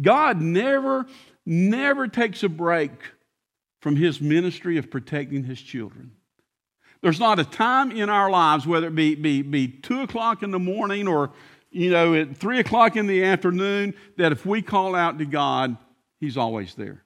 God 0.00 0.40
never, 0.40 1.06
never 1.44 2.08
takes 2.08 2.42
a 2.44 2.48
break 2.48 2.92
from 3.82 3.96
his 3.96 4.20
ministry 4.20 4.78
of 4.78 4.90
protecting 4.92 5.42
his 5.42 5.60
children. 5.60 6.12
There's 7.02 7.18
not 7.18 7.40
a 7.40 7.44
time 7.44 7.90
in 7.90 8.08
our 8.08 8.30
lives, 8.30 8.64
whether 8.64 8.86
it 8.86 8.94
be, 8.94 9.16
be, 9.16 9.42
be 9.42 9.66
2 9.66 10.02
o'clock 10.02 10.44
in 10.44 10.52
the 10.52 10.58
morning 10.60 11.08
or, 11.08 11.32
you 11.72 11.90
know, 11.90 12.14
at 12.14 12.36
3 12.36 12.60
o'clock 12.60 12.94
in 12.94 13.08
the 13.08 13.24
afternoon, 13.24 13.94
that 14.18 14.30
if 14.30 14.46
we 14.46 14.62
call 14.62 14.94
out 14.94 15.18
to 15.18 15.24
God, 15.24 15.76
He's 16.20 16.36
always 16.36 16.76
there. 16.76 17.02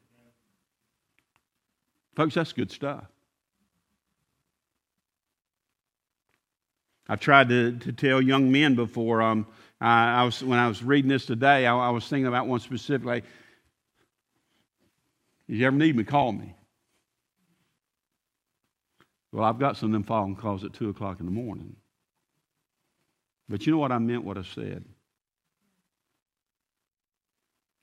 Folks, 2.14 2.34
that's 2.34 2.52
good 2.52 2.70
stuff. 2.70 3.06
I've 7.08 7.20
tried 7.20 7.48
to, 7.48 7.78
to 7.78 7.92
tell 7.92 8.20
young 8.20 8.52
men 8.52 8.74
before. 8.74 9.22
Um, 9.22 9.46
I, 9.80 10.20
I 10.20 10.24
was, 10.24 10.42
when 10.42 10.58
I 10.58 10.68
was 10.68 10.82
reading 10.82 11.08
this 11.08 11.24
today, 11.24 11.64
I, 11.66 11.74
I 11.74 11.88
was 11.88 12.06
thinking 12.06 12.26
about 12.26 12.46
one 12.46 12.60
specifically. 12.60 13.22
If 15.48 15.54
you 15.54 15.66
ever 15.66 15.76
need 15.76 15.96
me, 15.96 16.04
call 16.04 16.32
me. 16.32 16.55
Well, 19.36 19.44
I've 19.44 19.58
got 19.58 19.76
some 19.76 19.90
of 19.90 19.92
them 19.92 20.02
phone 20.02 20.34
calls 20.34 20.64
at 20.64 20.72
2 20.72 20.88
o'clock 20.88 21.20
in 21.20 21.26
the 21.26 21.30
morning. 21.30 21.76
But 23.50 23.66
you 23.66 23.72
know 23.72 23.78
what 23.78 23.92
I 23.92 23.98
meant, 23.98 24.24
what 24.24 24.38
I 24.38 24.42
said? 24.42 24.82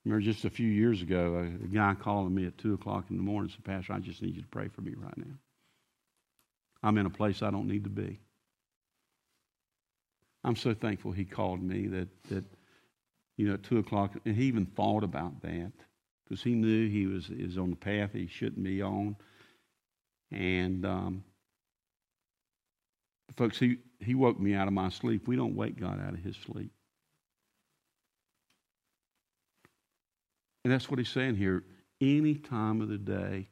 Remember 0.03 0.25
just 0.25 0.45
a 0.45 0.49
few 0.49 0.67
years 0.67 1.03
ago, 1.03 1.47
a, 1.63 1.67
guy 1.67 1.93
calling 1.93 2.33
me 2.33 2.47
at 2.47 2.57
2 2.57 2.73
o'clock 2.73 3.05
in 3.11 3.17
the 3.17 3.21
morning 3.21 3.51
said, 3.51 3.63
Pastor, 3.63 3.93
I 3.93 3.99
just 3.99 4.23
need 4.23 4.35
you 4.35 4.41
to 4.41 4.47
pray 4.47 4.67
for 4.67 4.81
me 4.81 4.95
right 4.97 5.15
now. 5.15 5.35
I'm 6.81 6.97
in 6.97 7.05
a 7.05 7.11
place 7.11 7.43
I 7.43 7.51
don't 7.51 7.67
need 7.67 7.83
to 7.83 7.89
be. 7.91 8.19
I'm 10.43 10.55
so 10.55 10.73
thankful 10.73 11.11
he 11.11 11.23
called 11.23 11.61
me 11.61 11.85
that, 11.85 12.07
that 12.29 12.45
you 13.37 13.47
know, 13.47 13.53
at 13.53 13.63
2 13.63 13.77
o'clock, 13.77 14.13
and 14.25 14.35
he 14.35 14.45
even 14.45 14.65
thought 14.65 15.03
about 15.03 15.39
that 15.43 15.71
because 16.23 16.41
he 16.41 16.55
knew 16.55 16.89
he 16.89 17.05
was, 17.05 17.29
is 17.29 17.59
on 17.59 17.69
the 17.69 17.75
path 17.75 18.09
he 18.11 18.25
shouldn't 18.25 18.63
be 18.63 18.81
on. 18.81 19.15
And, 20.31 20.83
um, 20.83 21.23
folks, 23.35 23.59
he, 23.59 23.77
he 23.99 24.15
woke 24.15 24.39
me 24.39 24.53
out 24.53 24.67
of 24.67 24.73
my 24.73 24.89
sleep. 24.89 25.27
We 25.27 25.35
don't 25.35 25.55
wake 25.55 25.79
God 25.79 25.99
out 26.01 26.13
of 26.13 26.19
his 26.19 26.35
sleep. 26.35 26.71
And 30.63 30.71
that's 30.71 30.89
what 30.89 30.99
he's 30.99 31.09
saying 31.09 31.35
here. 31.35 31.63
Any 31.99 32.35
time 32.35 32.81
of 32.81 32.89
the 32.89 32.97
day, 32.97 33.47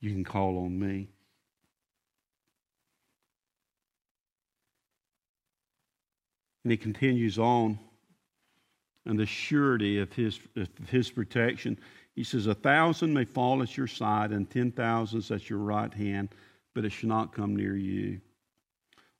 you 0.00 0.10
can 0.10 0.24
call 0.24 0.58
on 0.58 0.78
me. 0.78 1.08
And 6.64 6.70
he 6.70 6.76
continues 6.76 7.38
on, 7.38 7.78
and 9.04 9.18
the 9.18 9.26
surety 9.26 9.98
of 9.98 10.12
his, 10.12 10.38
of 10.56 10.68
his 10.88 11.10
protection. 11.10 11.78
He 12.14 12.22
says, 12.22 12.46
A 12.46 12.54
thousand 12.54 13.12
may 13.12 13.24
fall 13.24 13.62
at 13.62 13.76
your 13.76 13.88
side, 13.88 14.30
and 14.30 14.48
ten 14.48 14.70
thousands 14.70 15.30
at 15.30 15.50
your 15.50 15.58
right 15.58 15.92
hand, 15.92 16.28
but 16.74 16.84
it 16.84 16.90
shall 16.90 17.08
not 17.08 17.34
come 17.34 17.56
near 17.56 17.76
you. 17.76 18.20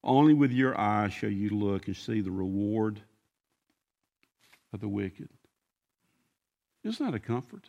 Only 0.04 0.34
with 0.34 0.52
your 0.52 0.78
eyes 0.78 1.12
shall 1.12 1.30
you 1.30 1.50
look 1.50 1.86
and 1.86 1.96
see 1.96 2.20
the 2.20 2.30
reward 2.30 3.00
of 4.72 4.80
the 4.80 4.88
wicked. 4.88 5.28
Isn't 6.84 7.06
that 7.06 7.14
a 7.14 7.20
comfort? 7.20 7.68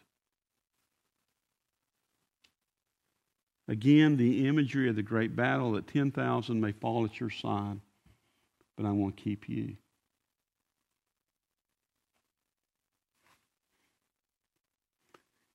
Again, 3.68 4.18
the 4.18 4.48
imagery 4.48 4.90
of 4.90 4.96
the 4.96 5.04
great 5.04 5.36
battle 5.36 5.74
that 5.74 5.88
10,000 5.88 6.60
may 6.60 6.72
fall 6.72 7.06
at 7.06 7.20
your 7.20 7.30
side 7.30 7.80
but 8.76 8.86
I 8.86 8.92
want 8.92 9.18
to 9.18 9.24
keep 9.24 9.48
you. 9.48 9.76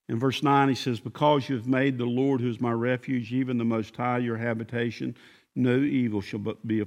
In 0.09 0.19
verse 0.19 0.43
9, 0.43 0.69
he 0.69 0.75
says, 0.75 1.01
Because 1.01 1.49
you 1.49 1.57
have 1.57 1.67
made 1.67 1.99
the 1.99 2.07
Lord, 2.07 2.41
who 2.41 2.49
is 2.49 2.61
my 2.61 2.73
refuge, 2.73 3.33
even 3.33 3.59
the 3.59 3.65
Most 3.65 3.95
High, 3.95 4.19
your 4.19 4.37
habitation, 4.37 5.15
no 5.55 5.77
evil 5.79 6.21
shall 6.21 6.41
be, 6.65 6.85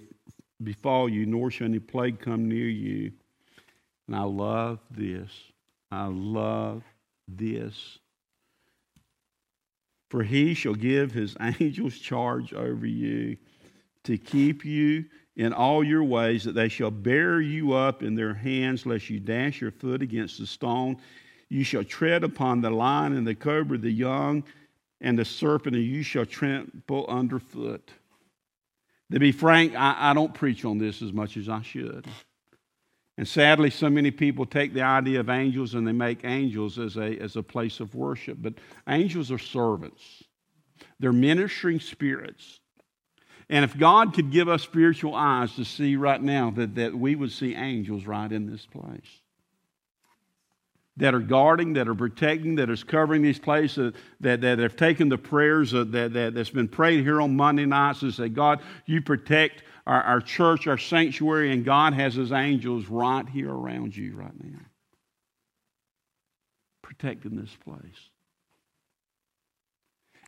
befall 0.64 1.08
you, 1.08 1.26
nor 1.26 1.52
shall 1.52 1.66
any 1.66 1.80
plague 1.80 2.20
come 2.20 2.48
near 2.48 2.68
you. 2.68 3.12
And 4.08 4.16
I 4.16 4.24
love 4.24 4.80
this. 4.90 5.32
I 5.92 6.08
love 6.08 6.84
this. 7.28 8.00
For 10.10 10.24
he 10.24 10.54
shall 10.54 10.76
give 10.76 11.12
his 11.12 11.36
angels 11.42 11.98
charge 11.98 12.54
over 12.54 12.86
you 12.86 13.38
to 14.04 14.18
keep 14.18 14.66
you 14.66 15.06
in 15.36 15.54
all 15.54 15.84
your 15.84 16.04
ways, 16.04 16.44
that 16.44 16.56
they 16.56 16.68
shall 16.68 16.92
bear 16.92 17.40
you 17.40 17.74
up 17.74 18.04
in 18.04 18.16
their 18.16 18.34
hands, 18.34 18.86
lest 18.86 19.10
you 19.10 19.20
dash 19.20 19.62
your 19.62 19.72
foot 19.72 20.02
against 20.02 20.40
the 20.40 20.46
stone. 20.46 20.98
You 21.52 21.66
shall 21.66 21.84
tread 21.84 22.24
upon 22.24 22.62
the 22.62 22.70
lion 22.70 23.12
and 23.12 23.28
the 23.28 23.36
cobra, 23.36 23.78
the 23.78 23.92
young 23.92 24.46
and 25.02 25.20
the 25.20 25.26
serpent, 25.26 25.76
and 25.76 25.84
you 25.84 26.02
shall 26.02 26.26
trample 26.26 27.06
underfoot. 27.10 27.92
To 29.12 29.20
be 29.20 29.34
frank, 29.34 29.76
I, 29.76 30.12
I 30.12 30.14
don't 30.14 30.34
preach 30.34 30.64
on 30.64 30.78
this 30.78 31.02
as 31.02 31.12
much 31.12 31.36
as 31.36 31.50
I 31.50 31.62
should. 31.62 32.08
And 33.18 33.28
sadly, 33.28 33.70
so 33.70 33.90
many 33.90 34.12
people 34.12 34.46
take 34.46 34.74
the 34.74 34.84
idea 34.84 35.20
of 35.20 35.30
angels 35.30 35.74
and 35.74 35.86
they 35.86 35.92
make 35.92 36.24
angels 36.24 36.80
as 36.80 36.96
a, 36.96 37.20
as 37.20 37.36
a 37.36 37.44
place 37.44 37.82
of 37.82 37.96
worship. 37.96 38.38
But 38.40 38.54
angels 38.88 39.30
are 39.30 39.38
servants, 39.38 40.24
they're 41.02 41.12
ministering 41.12 41.82
spirits. 41.82 42.62
And 43.50 43.66
if 43.66 43.78
God 43.78 44.14
could 44.14 44.32
give 44.32 44.48
us 44.48 44.64
spiritual 44.64 45.16
eyes 45.16 45.54
to 45.56 45.66
see 45.66 45.98
right 45.98 46.24
now, 46.24 46.50
that, 46.52 46.76
that 46.76 46.96
we 46.96 47.16
would 47.16 47.34
see 47.34 47.56
angels 47.56 48.06
right 48.06 48.32
in 48.32 48.50
this 48.50 48.66
place. 48.66 49.21
That 51.02 51.16
are 51.16 51.20
guarding, 51.20 51.74
that 51.74 51.88
are 51.88 51.96
protecting, 51.96 52.56
that 52.56 52.70
is 52.70 52.84
covering 52.84 53.24
these 53.24 53.40
places, 53.40 53.94
that, 54.20 54.42
that 54.42 54.60
have 54.60 54.76
taken 54.76 55.10
the 55.10 55.18
prayers 55.18 55.72
that, 55.72 55.92
that, 55.92 56.36
that's 56.36 56.52
been 56.52 56.68
prayed 56.68 57.04
here 57.04 57.20
on 57.20 57.36
Monday 57.36 57.66
nights 57.66 58.04
and 58.04 58.14
say, 58.14 58.30
God, 58.30 58.62
you 58.86 59.02
protect 59.02 59.64
our, 59.88 60.04
our 60.04 60.22
church, 60.22 60.68
our 60.68 60.78
sanctuary, 60.78 61.52
and 61.54 61.66
God 61.66 61.94
has 61.94 62.14
his 62.14 62.32
angels 62.32 62.86
right 62.86 63.28
here 63.28 63.52
around 63.52 63.98
you 63.98 64.16
right 64.16 64.44
now. 64.44 64.60
Protecting 66.84 67.36
this 67.36 67.58
place. 67.66 68.11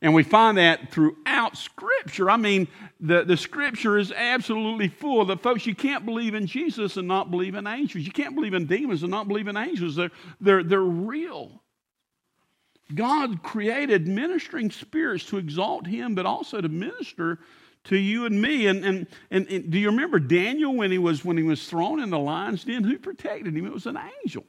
And 0.03 0.13
we 0.13 0.23
find 0.23 0.57
that 0.57 0.91
throughout 0.91 1.55
Scripture. 1.55 2.29
I 2.29 2.35
mean, 2.35 2.67
the, 2.99 3.23
the 3.23 3.37
Scripture 3.37 3.97
is 3.97 4.11
absolutely 4.11 4.89
full 4.89 5.23
that, 5.25 5.41
folks, 5.41 5.65
you 5.65 5.73
can't 5.73 6.05
believe 6.05 6.35
in 6.35 6.45
Jesus 6.45 6.97
and 6.97 7.07
not 7.07 7.31
believe 7.31 7.55
in 7.55 7.65
angels. 7.65 8.05
You 8.05 8.11
can't 8.11 8.35
believe 8.35 8.53
in 8.53 8.65
demons 8.65 9.03
and 9.03 9.09
not 9.09 9.29
believe 9.29 9.47
in 9.47 9.55
angels. 9.55 9.95
They're, 9.95 10.11
they're, 10.41 10.61
they're 10.61 10.81
real. 10.81 11.61
God 12.93 13.43
created 13.43 14.05
ministering 14.05 14.71
spirits 14.71 15.23
to 15.27 15.37
exalt 15.37 15.87
Him, 15.87 16.15
but 16.15 16.25
also 16.25 16.59
to 16.59 16.67
minister 16.67 17.39
to 17.85 17.95
you 17.95 18.25
and 18.25 18.41
me. 18.41 18.67
And, 18.67 18.83
and, 18.83 19.07
and, 19.31 19.47
and 19.47 19.71
do 19.71 19.79
you 19.79 19.89
remember 19.89 20.19
Daniel 20.19 20.75
when 20.75 20.91
he 20.91 20.97
was, 20.97 21.23
when 21.23 21.37
he 21.37 21.43
was 21.43 21.65
thrown 21.65 22.01
in 22.01 22.09
the 22.09 22.19
lion's 22.19 22.65
den? 22.65 22.83
Who 22.83 22.99
protected 22.99 23.55
him? 23.55 23.65
It 23.65 23.73
was 23.73 23.85
an 23.85 23.97
angel 24.25 24.43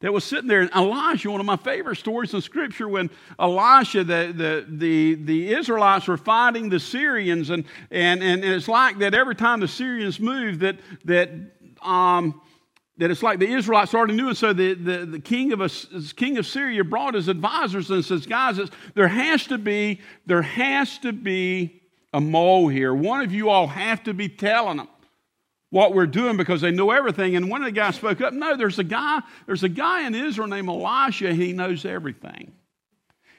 that 0.00 0.12
was 0.12 0.24
sitting 0.24 0.48
there. 0.48 0.60
And 0.60 0.70
Elijah, 0.72 1.30
one 1.30 1.40
of 1.40 1.46
my 1.46 1.56
favorite 1.56 1.96
stories 1.96 2.34
in 2.34 2.40
Scripture, 2.40 2.88
when 2.88 3.10
Elisha, 3.38 4.04
the, 4.04 4.32
the, 4.36 4.66
the, 4.68 5.14
the 5.14 5.54
Israelites 5.54 6.06
were 6.06 6.16
fighting 6.16 6.68
the 6.68 6.80
Syrians, 6.80 7.50
and, 7.50 7.64
and, 7.90 8.22
and 8.22 8.44
it's 8.44 8.68
like 8.68 8.98
that 8.98 9.14
every 9.14 9.34
time 9.34 9.60
the 9.60 9.68
Syrians 9.68 10.20
moved, 10.20 10.60
that, 10.60 10.78
that, 11.04 11.30
um, 11.82 12.40
that 12.98 13.10
it's 13.10 13.22
like 13.22 13.38
the 13.38 13.50
Israelites 13.50 13.94
already 13.94 14.14
knew. 14.14 14.28
And 14.28 14.36
so 14.36 14.52
the, 14.52 14.74
the, 14.74 15.06
the 15.06 15.20
king, 15.20 15.52
of 15.52 15.60
a, 15.60 15.70
king 16.16 16.38
of 16.38 16.46
Syria 16.46 16.84
brought 16.84 17.14
his 17.14 17.28
advisors 17.28 17.90
and 17.90 18.04
says, 18.04 18.26
guys, 18.26 18.60
there 18.94 19.08
has 19.08 19.46
to 19.46 19.58
be, 19.58 20.00
there 20.26 20.42
has 20.42 20.98
to 20.98 21.12
be 21.12 21.82
a 22.12 22.20
mole 22.20 22.68
here. 22.68 22.94
One 22.94 23.22
of 23.22 23.32
you 23.32 23.48
all 23.48 23.66
have 23.66 24.04
to 24.04 24.14
be 24.14 24.28
telling 24.28 24.76
them 24.76 24.88
what 25.74 25.92
we're 25.92 26.06
doing 26.06 26.36
because 26.36 26.60
they 26.60 26.70
know 26.70 26.92
everything. 26.92 27.34
And 27.34 27.50
one 27.50 27.60
of 27.60 27.66
the 27.66 27.72
guys 27.72 27.96
spoke 27.96 28.20
up, 28.20 28.32
no, 28.32 28.56
there's 28.56 28.78
a 28.78 28.84
guy, 28.84 29.20
there's 29.46 29.64
a 29.64 29.68
guy 29.68 30.06
in 30.06 30.14
Israel 30.14 30.46
named 30.46 30.68
Elisha, 30.68 31.34
he 31.34 31.52
knows 31.52 31.84
everything. 31.84 32.52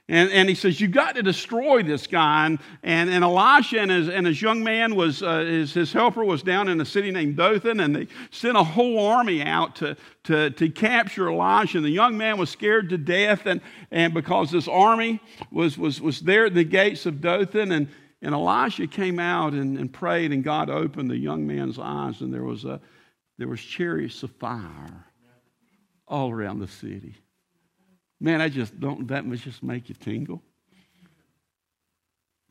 And, 0.09 0.29
and 0.31 0.49
he 0.49 0.53
says, 0.53 0.81
You've 0.81 0.91
got 0.91 1.15
to 1.15 1.23
destroy 1.23 1.81
this 1.81 2.07
guy. 2.07 2.47
And, 2.47 2.59
and, 2.83 3.09
and 3.09 3.23
Elisha 3.23 3.79
and 3.79 3.89
his, 3.89 4.09
and 4.09 4.27
his 4.27 4.41
young 4.41 4.65
man 4.65 4.97
was, 4.97 5.23
uh, 5.23 5.45
his, 5.45 5.73
his 5.73 5.93
helper 5.93 6.25
was 6.25 6.43
down 6.43 6.67
in 6.67 6.81
a 6.81 6.85
city 6.85 7.09
named 7.09 7.37
Dothan, 7.37 7.79
and 7.79 7.95
they 7.95 8.07
sent 8.31 8.57
a 8.57 8.63
whole 8.63 9.07
army 9.07 9.41
out 9.41 9.77
to, 9.77 9.95
to, 10.25 10.49
to 10.49 10.69
capture 10.69 11.29
Elisha. 11.29 11.77
And 11.77 11.85
the 11.85 11.89
young 11.89 12.17
man 12.17 12.37
was 12.37 12.49
scared 12.49 12.89
to 12.89 12.97
death, 12.97 13.45
and, 13.45 13.61
and 13.91 14.13
because 14.13 14.51
this 14.51 14.67
army 14.67 15.21
was, 15.51 15.77
was, 15.77 16.01
was 16.01 16.19
there 16.19 16.47
at 16.47 16.53
the 16.53 16.65
gates 16.65 17.05
of 17.05 17.21
Dothan, 17.21 17.71
and, 17.71 17.87
and 18.25 18.33
Elisha 18.33 18.87
came 18.87 19.19
out 19.19 19.53
and, 19.53 19.77
and 19.77 19.93
prayed, 19.93 20.31
and 20.31 20.43
God 20.43 20.67
opened 20.71 21.11
the 21.11 21.17
young 21.17 21.45
man's 21.45 21.77
eyes, 21.77 22.21
and 22.21 22.33
there 22.33 22.43
was, 22.43 22.65
a, 22.65 22.81
there 23.37 23.47
was 23.47 23.61
chariots 23.61 24.23
of 24.23 24.31
fire 24.31 25.05
all 26.07 26.31
around 26.31 26.57
the 26.57 26.67
city. 26.67 27.13
Man, 28.19 28.41
I 28.41 28.49
just 28.49 28.79
don't, 28.79 29.07
that 29.09 29.27
must 29.27 29.43
just 29.43 29.61
make 29.61 29.89
you 29.89 29.95
tingle. 29.95 30.41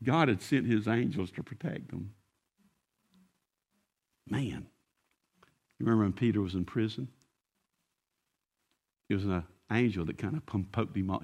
God 0.04 0.28
had 0.28 0.40
sent 0.40 0.64
his 0.64 0.86
angels 0.86 1.32
to 1.32 1.42
protect 1.42 1.90
them. 1.90 2.14
Man, 4.30 4.66
you 5.80 5.86
remember 5.86 6.04
when 6.04 6.12
Peter 6.12 6.40
was 6.40 6.54
in 6.54 6.64
prison? 6.64 7.08
It 9.08 9.14
was 9.14 9.24
an 9.24 9.42
angel 9.72 10.04
that 10.04 10.18
kind 10.18 10.36
of 10.36 10.46
poked 10.70 10.96
him. 10.96 11.10
Off. 11.10 11.22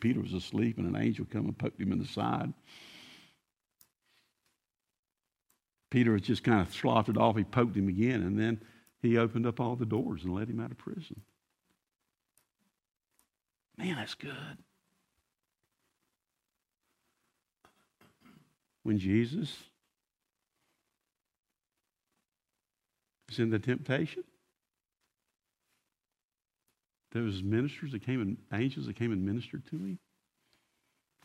Peter 0.00 0.20
was 0.20 0.32
asleep, 0.32 0.78
and 0.78 0.92
an 0.92 1.00
angel 1.00 1.24
come 1.30 1.44
and 1.44 1.56
poked 1.56 1.80
him 1.80 1.92
in 1.92 2.00
the 2.00 2.06
side. 2.06 2.52
Peter 5.92 6.12
was 6.12 6.22
just 6.22 6.42
kind 6.42 6.62
of 6.62 6.72
sloughed 6.72 7.10
it 7.10 7.18
off. 7.18 7.36
He 7.36 7.44
poked 7.44 7.76
him 7.76 7.86
again, 7.86 8.22
and 8.22 8.38
then 8.38 8.62
he 9.02 9.18
opened 9.18 9.44
up 9.44 9.60
all 9.60 9.76
the 9.76 9.84
doors 9.84 10.24
and 10.24 10.34
let 10.34 10.48
him 10.48 10.58
out 10.58 10.70
of 10.70 10.78
prison. 10.78 11.20
Man, 13.76 13.96
that's 13.96 14.14
good. 14.14 14.32
When 18.84 18.98
Jesus 18.98 19.54
was 23.28 23.38
in 23.38 23.50
the 23.50 23.58
temptation, 23.58 24.24
there 27.12 27.22
was 27.22 27.42
ministers 27.42 27.92
that 27.92 28.06
came 28.06 28.22
and 28.22 28.38
angels 28.50 28.86
that 28.86 28.96
came 28.96 29.12
and 29.12 29.26
ministered 29.26 29.66
to 29.66 29.76
him. 29.76 29.98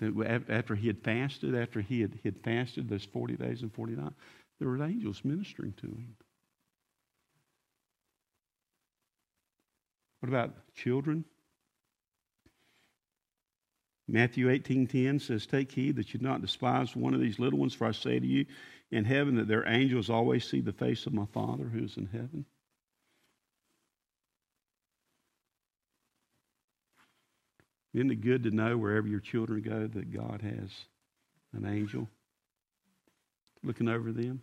That 0.01 0.45
after 0.49 0.75
he 0.75 0.87
had 0.87 1.01
fasted, 1.05 1.55
after 1.55 1.79
he 1.79 2.01
had, 2.01 2.19
he 2.21 2.27
had 2.27 2.43
fasted 2.43 2.89
those 2.89 3.05
40 3.05 3.37
days 3.37 3.61
and 3.61 3.73
40 3.73 3.93
nights, 3.93 4.15
there 4.59 4.67
were 4.67 4.83
angels 4.83 5.23
ministering 5.23 5.73
to 5.73 5.87
him. 5.87 6.15
What 10.19 10.29
about 10.29 10.73
children? 10.73 11.25
Matthew 14.07 14.49
18:10 14.49 15.19
says, 15.19 15.45
"Take 15.45 15.71
heed 15.71 15.97
that 15.97 16.13
you 16.13 16.19
do 16.19 16.25
not 16.25 16.41
despise 16.41 16.95
one 16.95 17.13
of 17.13 17.19
these 17.19 17.39
little 17.39 17.59
ones, 17.59 17.73
for 17.73 17.85
I 17.85 17.91
say 17.91 18.19
to 18.19 18.25
you, 18.25 18.45
in 18.89 19.03
heaven 19.03 19.35
that 19.35 19.47
their 19.47 19.67
angels 19.67 20.09
always 20.09 20.47
see 20.47 20.61
the 20.61 20.71
face 20.71 21.05
of 21.05 21.13
my 21.13 21.25
Father 21.25 21.67
who 21.67 21.83
is 21.83 21.97
in 21.97 22.07
heaven." 22.07 22.45
Isn't 27.93 28.11
it 28.11 28.21
good 28.21 28.43
to 28.43 28.51
know 28.51 28.77
wherever 28.77 29.07
your 29.07 29.19
children 29.19 29.61
go 29.61 29.87
that 29.87 30.11
God 30.11 30.41
has 30.41 30.85
an 31.51 31.65
angel 31.65 32.09
looking 33.63 33.89
over 33.89 34.11
them? 34.11 34.41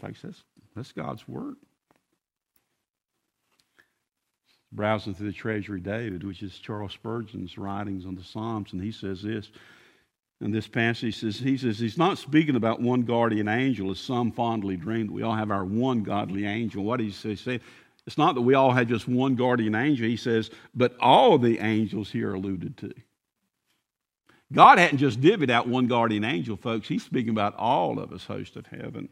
Folks, 0.00 0.22
that's, 0.22 0.42
that's 0.74 0.92
God's 0.92 1.26
word. 1.28 1.56
Browsing 4.72 5.14
through 5.14 5.26
the 5.26 5.32
Treasury 5.32 5.80
David, 5.80 6.24
which 6.24 6.42
is 6.42 6.56
Charles 6.58 6.92
Spurgeon's 6.92 7.58
writings 7.58 8.06
on 8.06 8.14
the 8.14 8.24
Psalms, 8.24 8.72
and 8.72 8.82
he 8.82 8.92
says 8.92 9.22
this. 9.22 9.50
In 10.40 10.52
this 10.52 10.68
passage, 10.68 11.00
he 11.00 11.10
says, 11.10 11.38
he 11.38 11.58
says 11.58 11.78
he's 11.78 11.98
not 11.98 12.16
speaking 12.16 12.56
about 12.56 12.80
one 12.80 13.02
guardian 13.02 13.46
angel 13.46 13.90
as 13.90 13.98
some 13.98 14.32
fondly 14.32 14.76
dreamed. 14.76 15.10
We 15.10 15.22
all 15.22 15.34
have 15.34 15.50
our 15.50 15.66
one 15.66 16.02
godly 16.02 16.46
angel. 16.46 16.82
What 16.82 16.98
he 17.00 17.10
say? 17.10 17.60
It's 18.06 18.16
not 18.16 18.34
that 18.36 18.40
we 18.40 18.54
all 18.54 18.70
have 18.70 18.88
just 18.88 19.06
one 19.06 19.34
guardian 19.34 19.74
angel. 19.74 20.06
He 20.06 20.16
says, 20.16 20.50
but 20.74 20.96
all 20.98 21.36
the 21.36 21.58
angels 21.58 22.10
here 22.10 22.32
alluded 22.32 22.78
to. 22.78 22.90
God 24.52 24.78
hadn't 24.78 24.98
just 24.98 25.20
divvied 25.20 25.50
out 25.50 25.68
one 25.68 25.86
guardian 25.86 26.24
angel, 26.24 26.56
folks. 26.56 26.88
He's 26.88 27.04
speaking 27.04 27.30
about 27.30 27.54
all 27.56 27.98
of 27.98 28.12
us, 28.12 28.24
host 28.24 28.56
of 28.56 28.66
heaven. 28.66 29.08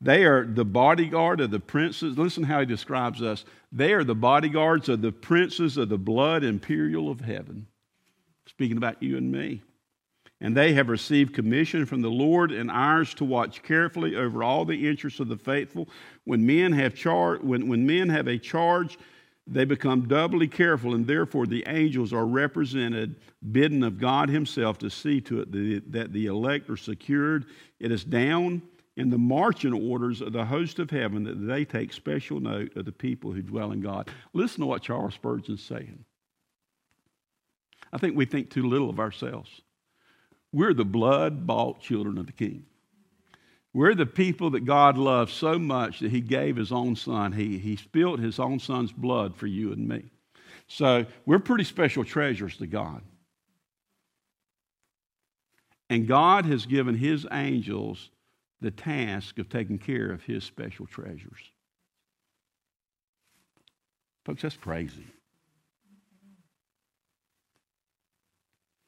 They 0.00 0.24
are 0.24 0.44
the 0.44 0.64
bodyguard 0.64 1.40
of 1.40 1.50
the 1.50 1.60
princes. 1.60 2.18
Listen 2.18 2.42
how 2.42 2.60
he 2.60 2.66
describes 2.66 3.22
us. 3.22 3.44
They 3.70 3.92
are 3.92 4.02
the 4.02 4.14
bodyguards 4.14 4.88
of 4.88 5.00
the 5.00 5.12
princes 5.12 5.76
of 5.76 5.90
the 5.90 5.98
blood 5.98 6.42
imperial 6.42 7.10
of 7.10 7.20
heaven. 7.20 7.68
Speaking 8.46 8.76
about 8.76 9.02
you 9.02 9.16
and 9.16 9.30
me. 9.30 9.62
And 10.40 10.56
they 10.56 10.72
have 10.72 10.88
received 10.88 11.34
commission 11.34 11.86
from 11.86 12.02
the 12.02 12.10
Lord 12.10 12.50
and 12.50 12.68
ours 12.68 13.14
to 13.14 13.24
watch 13.24 13.62
carefully 13.62 14.16
over 14.16 14.42
all 14.42 14.64
the 14.64 14.88
interests 14.88 15.20
of 15.20 15.28
the 15.28 15.36
faithful. 15.36 15.88
When 16.24 16.44
men 16.44 16.72
have 16.72 16.96
char- 16.96 17.36
when, 17.36 17.68
when 17.68 17.86
men 17.86 18.08
have 18.08 18.26
a 18.26 18.38
charge, 18.38 18.98
they 19.46 19.64
become 19.64 20.06
doubly 20.06 20.46
careful, 20.46 20.94
and 20.94 21.06
therefore 21.06 21.46
the 21.46 21.64
angels 21.66 22.12
are 22.12 22.26
represented, 22.26 23.16
bidden 23.50 23.82
of 23.82 23.98
God 23.98 24.28
Himself 24.28 24.78
to 24.78 24.88
see 24.88 25.20
to 25.22 25.40
it 25.40 25.92
that 25.92 26.12
the 26.12 26.26
elect 26.26 26.70
are 26.70 26.76
secured. 26.76 27.46
It 27.80 27.90
is 27.90 28.04
down 28.04 28.62
in 28.96 29.10
the 29.10 29.18
marching 29.18 29.72
orders 29.72 30.20
of 30.20 30.32
the 30.32 30.44
host 30.44 30.78
of 30.78 30.90
heaven 30.90 31.24
that 31.24 31.46
they 31.46 31.64
take 31.64 31.92
special 31.92 32.40
note 32.40 32.76
of 32.76 32.84
the 32.84 32.92
people 32.92 33.32
who 33.32 33.42
dwell 33.42 33.72
in 33.72 33.80
God. 33.80 34.10
Listen 34.32 34.60
to 34.60 34.66
what 34.66 34.82
Charles 34.82 35.14
Spurgeon's 35.14 35.64
saying. 35.64 36.04
I 37.92 37.98
think 37.98 38.16
we 38.16 38.26
think 38.26 38.50
too 38.50 38.68
little 38.68 38.90
of 38.90 39.00
ourselves. 39.00 39.62
We're 40.52 40.74
the 40.74 40.84
blood 40.84 41.46
bought 41.46 41.80
children 41.80 42.16
of 42.18 42.26
the 42.26 42.32
King. 42.32 42.66
We're 43.74 43.94
the 43.94 44.06
people 44.06 44.50
that 44.50 44.64
God 44.64 44.98
loves 44.98 45.32
so 45.32 45.58
much 45.58 46.00
that 46.00 46.10
He 46.10 46.20
gave 46.20 46.56
His 46.56 46.72
own 46.72 46.96
Son. 46.96 47.32
He, 47.32 47.58
he 47.58 47.76
spilled 47.76 48.20
His 48.20 48.38
own 48.38 48.58
Son's 48.58 48.92
blood 48.92 49.34
for 49.34 49.46
you 49.46 49.72
and 49.72 49.88
me. 49.88 50.04
So 50.68 51.06
we're 51.26 51.38
pretty 51.38 51.64
special 51.64 52.04
treasures 52.04 52.56
to 52.58 52.66
God. 52.66 53.02
And 55.90 56.06
God 56.06 56.46
has 56.46 56.66
given 56.66 56.94
His 56.94 57.26
angels 57.30 58.10
the 58.62 58.70
task 58.70 59.38
of 59.38 59.48
taking 59.48 59.78
care 59.78 60.10
of 60.12 60.22
his 60.22 60.44
special 60.44 60.86
treasures. 60.86 61.50
Folks, 64.24 64.42
that's 64.42 64.56
crazy. 64.56 65.04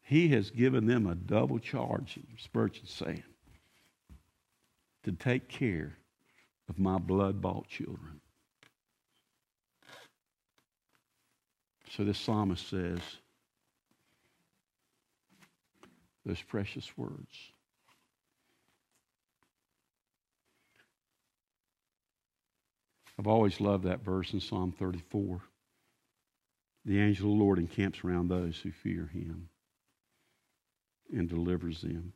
He 0.03 0.29
has 0.29 0.51
given 0.51 0.87
them 0.87 1.07
a 1.07 1.15
double 1.15 1.59
charge, 1.59 2.19
Spurgeon's 2.39 2.93
saying, 2.93 3.25
to 5.05 5.13
take 5.13 5.49
care 5.49 5.97
of 6.69 6.79
my 6.79 6.99
blood 6.99 7.41
bought 7.41 7.69
children. 7.69 8.21
So 11.91 12.05
this 12.05 12.19
psalmist 12.19 12.69
says 12.69 12.99
those 16.27 16.43
precious 16.43 16.91
words. 16.97 17.53
I've 23.19 23.27
always 23.29 23.61
loved 23.61 23.85
that 23.85 24.05
verse 24.05 24.33
in 24.33 24.41
Psalm 24.41 24.73
34. 24.77 25.41
The 26.85 27.01
angel 27.01 27.31
of 27.31 27.39
the 27.39 27.45
Lord 27.45 27.59
encamps 27.59 28.01
around 28.05 28.29
those 28.29 28.59
who 28.59 28.73
fear 28.73 29.09
him 29.13 29.49
and 31.13 31.29
delivers 31.29 31.81
them. 31.81 32.13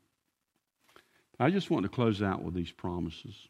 I 1.38 1.50
just 1.50 1.70
want 1.70 1.84
to 1.84 1.88
close 1.88 2.22
out 2.22 2.42
with 2.42 2.54
these 2.54 2.72
promises. 2.72 3.48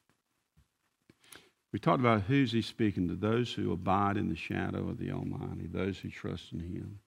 We 1.73 1.79
talked 1.79 2.01
about 2.01 2.23
who's 2.23 2.53
he 2.53 2.63
speaking 2.63 3.09
to 3.09 3.15
those 3.15 3.53
who 3.53 3.73
abide 3.73 4.17
in 4.17 4.29
the 4.29 4.37
shadow 4.37 4.89
of 4.89 4.99
the 4.99 5.11
Almighty, 5.11 5.67
those 5.67 5.99
who 5.99 6.09
trust 6.09 6.53
in 6.53 6.61
him. 6.61 6.99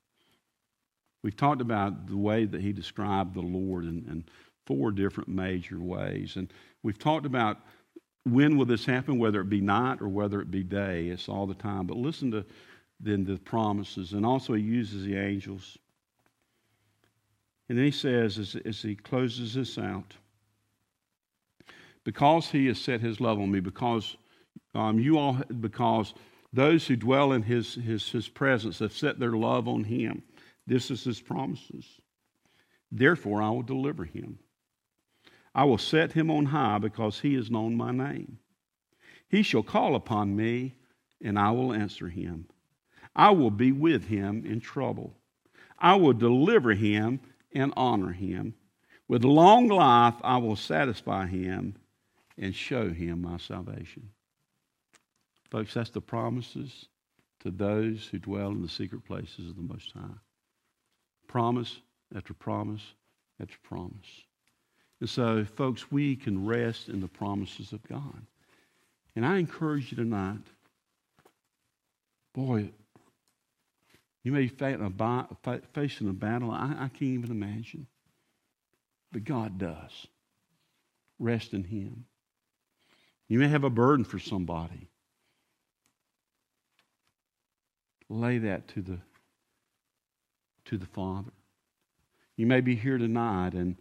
We've 1.23 1.35
talked 1.35 1.61
about 1.61 2.07
the 2.07 2.17
way 2.17 2.45
that 2.45 2.61
he 2.61 2.71
described 2.71 3.33
the 3.33 3.41
Lord 3.41 3.83
in, 3.85 4.05
in 4.09 4.25
four 4.65 4.91
different 4.91 5.29
major 5.29 5.79
ways. 5.79 6.35
And 6.35 6.51
we've 6.83 6.97
talked 6.97 7.25
about 7.25 7.57
when 8.23 8.57
will 8.57 8.65
this 8.65 8.85
happen, 8.85 9.17
whether 9.17 9.41
it 9.41 9.49
be 9.49 9.61
night 9.61 10.01
or 10.01 10.09
whether 10.09 10.41
it 10.41 10.51
be 10.51 10.63
day. 10.63 11.07
It's 11.07 11.29
all 11.29 11.47
the 11.47 11.55
time. 11.55 11.87
But 11.87 11.97
listen 11.97 12.31
to 12.31 12.45
then 12.99 13.23
the 13.23 13.37
promises. 13.37 14.13
And 14.13 14.25
also, 14.25 14.53
he 14.53 14.61
uses 14.61 15.03
the 15.03 15.17
angels. 15.17 15.77
And 17.67 17.77
then 17.77 17.85
he 17.85 17.91
says, 17.91 18.37
as, 18.37 18.55
as 18.63 18.81
he 18.81 18.95
closes 18.95 19.55
this 19.55 19.77
out, 19.77 20.13
because 22.03 22.49
he 22.49 22.67
has 22.67 22.79
set 22.79 23.01
his 23.01 23.19
love 23.19 23.39
on 23.39 23.51
me, 23.51 23.59
because 23.59 24.17
um, 24.73 24.99
you 24.99 25.17
all, 25.17 25.33
because 25.59 26.13
those 26.53 26.87
who 26.87 26.95
dwell 26.95 27.31
in 27.31 27.43
his, 27.43 27.75
his, 27.75 28.09
his 28.09 28.27
presence 28.27 28.79
have 28.79 28.93
set 28.93 29.19
their 29.19 29.31
love 29.31 29.67
on 29.67 29.83
him. 29.83 30.23
This 30.67 30.91
is 30.91 31.03
his 31.03 31.21
promises. 31.21 31.85
Therefore, 32.91 33.41
I 33.41 33.49
will 33.49 33.61
deliver 33.61 34.03
him. 34.03 34.39
I 35.53 35.65
will 35.65 35.77
set 35.77 36.13
him 36.13 36.31
on 36.31 36.45
high 36.45 36.77
because 36.77 37.19
he 37.19 37.35
has 37.35 37.51
known 37.51 37.75
my 37.75 37.91
name. 37.91 38.39
He 39.29 39.43
shall 39.43 39.63
call 39.63 39.95
upon 39.95 40.35
me, 40.35 40.75
and 41.21 41.37
I 41.37 41.51
will 41.51 41.73
answer 41.73 42.09
him. 42.09 42.47
I 43.15 43.31
will 43.31 43.51
be 43.51 43.71
with 43.71 44.07
him 44.07 44.45
in 44.45 44.59
trouble. 44.59 45.17
I 45.77 45.95
will 45.95 46.13
deliver 46.13 46.73
him 46.73 47.19
and 47.53 47.73
honor 47.75 48.11
him. 48.11 48.55
With 49.07 49.23
long 49.23 49.67
life, 49.67 50.15
I 50.23 50.37
will 50.37 50.55
satisfy 50.55 51.27
him 51.27 51.75
and 52.37 52.55
show 52.55 52.89
him 52.89 53.21
my 53.21 53.37
salvation. 53.37 54.09
Folks, 55.49 55.73
that's 55.73 55.89
the 55.89 56.01
promises 56.01 56.87
to 57.41 57.51
those 57.51 58.07
who 58.11 58.19
dwell 58.19 58.51
in 58.51 58.61
the 58.61 58.69
secret 58.69 59.05
places 59.05 59.49
of 59.49 59.55
the 59.55 59.61
Most 59.61 59.91
High. 59.91 60.17
Promise 61.27 61.81
after 62.15 62.33
promise 62.33 62.81
after 63.41 63.57
promise. 63.63 64.25
And 64.99 65.09
so, 65.09 65.43
folks, 65.43 65.91
we 65.91 66.15
can 66.15 66.45
rest 66.45 66.87
in 66.87 67.01
the 67.01 67.07
promises 67.07 67.73
of 67.73 67.83
God. 67.87 68.21
And 69.15 69.25
I 69.25 69.37
encourage 69.37 69.91
you 69.91 69.97
tonight, 69.97 70.41
boy, 72.33 72.69
you 74.23 74.31
may 74.31 74.45
be 74.45 75.59
facing 75.73 76.07
a 76.09 76.13
battle 76.13 76.51
I, 76.51 76.75
I 76.77 76.87
can't 76.89 77.01
even 77.01 77.31
imagine. 77.31 77.87
But 79.11 79.25
God 79.25 79.57
does. 79.57 80.07
Rest 81.19 81.53
in 81.53 81.63
Him. 81.63 82.05
You 83.31 83.39
may 83.39 83.47
have 83.47 83.63
a 83.63 83.69
burden 83.69 84.03
for 84.03 84.19
somebody. 84.19 84.89
Lay 88.09 88.39
that 88.39 88.67
to 88.67 88.81
the, 88.81 88.99
to 90.65 90.77
the 90.77 90.85
Father. 90.87 91.31
You 92.35 92.45
may 92.45 92.59
be 92.59 92.75
here 92.75 92.97
tonight 92.97 93.53
and 93.53 93.77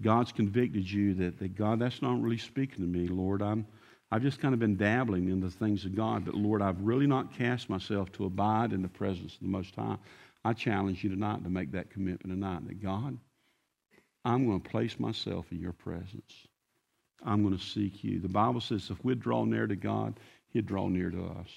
God's 0.00 0.32
convicted 0.32 0.90
you 0.90 1.12
that, 1.16 1.38
that 1.38 1.54
God, 1.54 1.80
that's 1.80 2.00
not 2.00 2.18
really 2.22 2.38
speaking 2.38 2.76
to 2.76 2.90
me, 2.90 3.08
Lord. 3.08 3.42
I'm, 3.42 3.66
I've 4.10 4.22
just 4.22 4.40
kind 4.40 4.54
of 4.54 4.58
been 4.58 4.78
dabbling 4.78 5.28
in 5.28 5.38
the 5.38 5.50
things 5.50 5.84
of 5.84 5.94
God, 5.94 6.24
but 6.24 6.34
Lord, 6.34 6.62
I've 6.62 6.80
really 6.80 7.06
not 7.06 7.36
cast 7.36 7.68
myself 7.68 8.10
to 8.12 8.24
abide 8.24 8.72
in 8.72 8.80
the 8.80 8.88
presence 8.88 9.34
of 9.34 9.40
the 9.40 9.48
Most 9.48 9.76
High. 9.76 9.98
I 10.46 10.54
challenge 10.54 11.04
you 11.04 11.10
tonight 11.10 11.44
to 11.44 11.50
make 11.50 11.72
that 11.72 11.90
commitment 11.90 12.34
tonight 12.34 12.66
that 12.66 12.82
God, 12.82 13.18
I'm 14.24 14.46
going 14.46 14.62
to 14.62 14.70
place 14.70 14.98
myself 14.98 15.44
in 15.52 15.60
your 15.60 15.74
presence. 15.74 16.32
I'm 17.24 17.42
going 17.42 17.56
to 17.56 17.64
seek 17.64 18.04
you. 18.04 18.20
The 18.20 18.28
Bible 18.28 18.60
says 18.60 18.90
if 18.90 19.04
we'd 19.04 19.20
draw 19.20 19.44
near 19.44 19.66
to 19.66 19.76
God, 19.76 20.18
he'd 20.50 20.66
draw 20.66 20.88
near 20.88 21.10
to 21.10 21.24
us. 21.24 21.48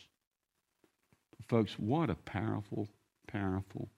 Folks, 1.47 1.74
what 1.78 2.09
a 2.09 2.16
powerful, 2.16 2.88
powerful 3.28 3.89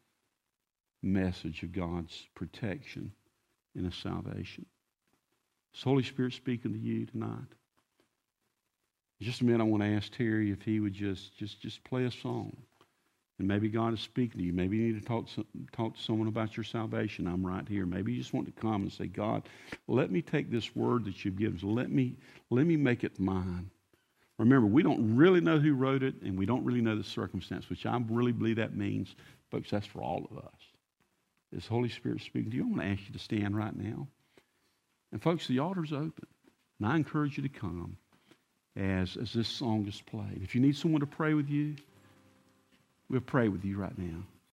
message 1.01 1.63
of 1.63 1.73
God's 1.73 2.27
protection 2.35 3.11
in 3.75 3.85
His 3.85 3.95
salvation. 3.95 4.65
Is 5.75 5.83
Holy 5.83 6.03
Spirit 6.03 6.33
speaking 6.33 6.73
to 6.73 6.79
you 6.79 7.05
tonight? 7.05 7.47
Just 9.21 9.41
a 9.41 9.45
minute, 9.45 9.61
I 9.61 9.65
want 9.65 9.83
to 9.83 9.89
ask 9.89 10.11
Terry 10.11 10.51
if 10.51 10.61
he 10.61 10.79
would 10.79 10.93
just 10.93 11.37
just 11.37 11.61
just 11.61 11.83
play 11.83 12.05
a 12.05 12.11
song, 12.11 12.55
and 13.39 13.47
maybe 13.47 13.67
God 13.69 13.93
is 13.93 13.99
speaking 13.99 14.39
to 14.39 14.45
you. 14.45 14.53
Maybe 14.53 14.77
you 14.77 14.93
need 14.93 15.01
to 15.01 15.07
talk 15.07 15.27
to, 15.29 15.45
talk 15.71 15.95
to 15.95 16.01
someone 16.01 16.27
about 16.27 16.55
your 16.55 16.63
salvation. 16.63 17.27
I'm 17.27 17.45
right 17.45 17.67
here. 17.67 17.85
Maybe 17.85 18.13
you 18.13 18.19
just 18.19 18.33
want 18.33 18.45
to 18.45 18.61
come 18.61 18.83
and 18.83 18.91
say, 18.91 19.07
God, 19.07 19.43
let 19.87 20.11
me 20.11 20.21
take 20.21 20.51
this 20.51 20.75
word 20.75 21.05
that 21.05 21.25
you've 21.25 21.37
given. 21.37 21.59
Let 21.63 21.89
me 21.89 22.15
let 22.49 22.65
me 22.65 22.77
make 22.77 23.03
it 23.03 23.19
mine. 23.19 23.69
Remember, 24.39 24.67
we 24.67 24.83
don't 24.83 25.15
really 25.15 25.41
know 25.41 25.59
who 25.59 25.73
wrote 25.73 26.03
it, 26.03 26.15
and 26.23 26.37
we 26.37 26.45
don't 26.45 26.65
really 26.65 26.81
know 26.81 26.95
the 26.95 27.03
circumstance, 27.03 27.69
which 27.69 27.85
I 27.85 27.99
really 28.09 28.31
believe 28.31 28.55
that 28.55 28.75
means, 28.75 29.15
folks, 29.51 29.69
that's 29.69 29.85
for 29.85 30.01
all 30.01 30.27
of 30.29 30.37
us. 30.37 30.53
Is 31.55 31.67
Holy 31.67 31.89
Spirit 31.89 32.21
speaking 32.21 32.49
to 32.51 32.57
you? 32.57 32.63
I 32.63 32.67
want 32.67 32.81
to 32.81 32.87
ask 32.87 33.01
you 33.07 33.13
to 33.13 33.19
stand 33.19 33.55
right 33.55 33.75
now. 33.75 34.07
And, 35.11 35.21
folks, 35.21 35.47
the 35.47 35.59
altar's 35.59 35.93
open. 35.93 36.25
And 36.79 36.91
I 36.91 36.95
encourage 36.95 37.37
you 37.37 37.43
to 37.43 37.49
come 37.49 37.95
as, 38.75 39.15
as 39.17 39.31
this 39.33 39.47
song 39.47 39.87
is 39.87 40.01
played. 40.01 40.41
If 40.41 40.55
you 40.55 40.61
need 40.61 40.75
someone 40.75 41.01
to 41.01 41.07
pray 41.07 41.35
with 41.35 41.49
you, 41.49 41.75
we'll 43.09 43.21
pray 43.21 43.47
with 43.47 43.65
you 43.65 43.77
right 43.77 43.97
now. 43.97 44.23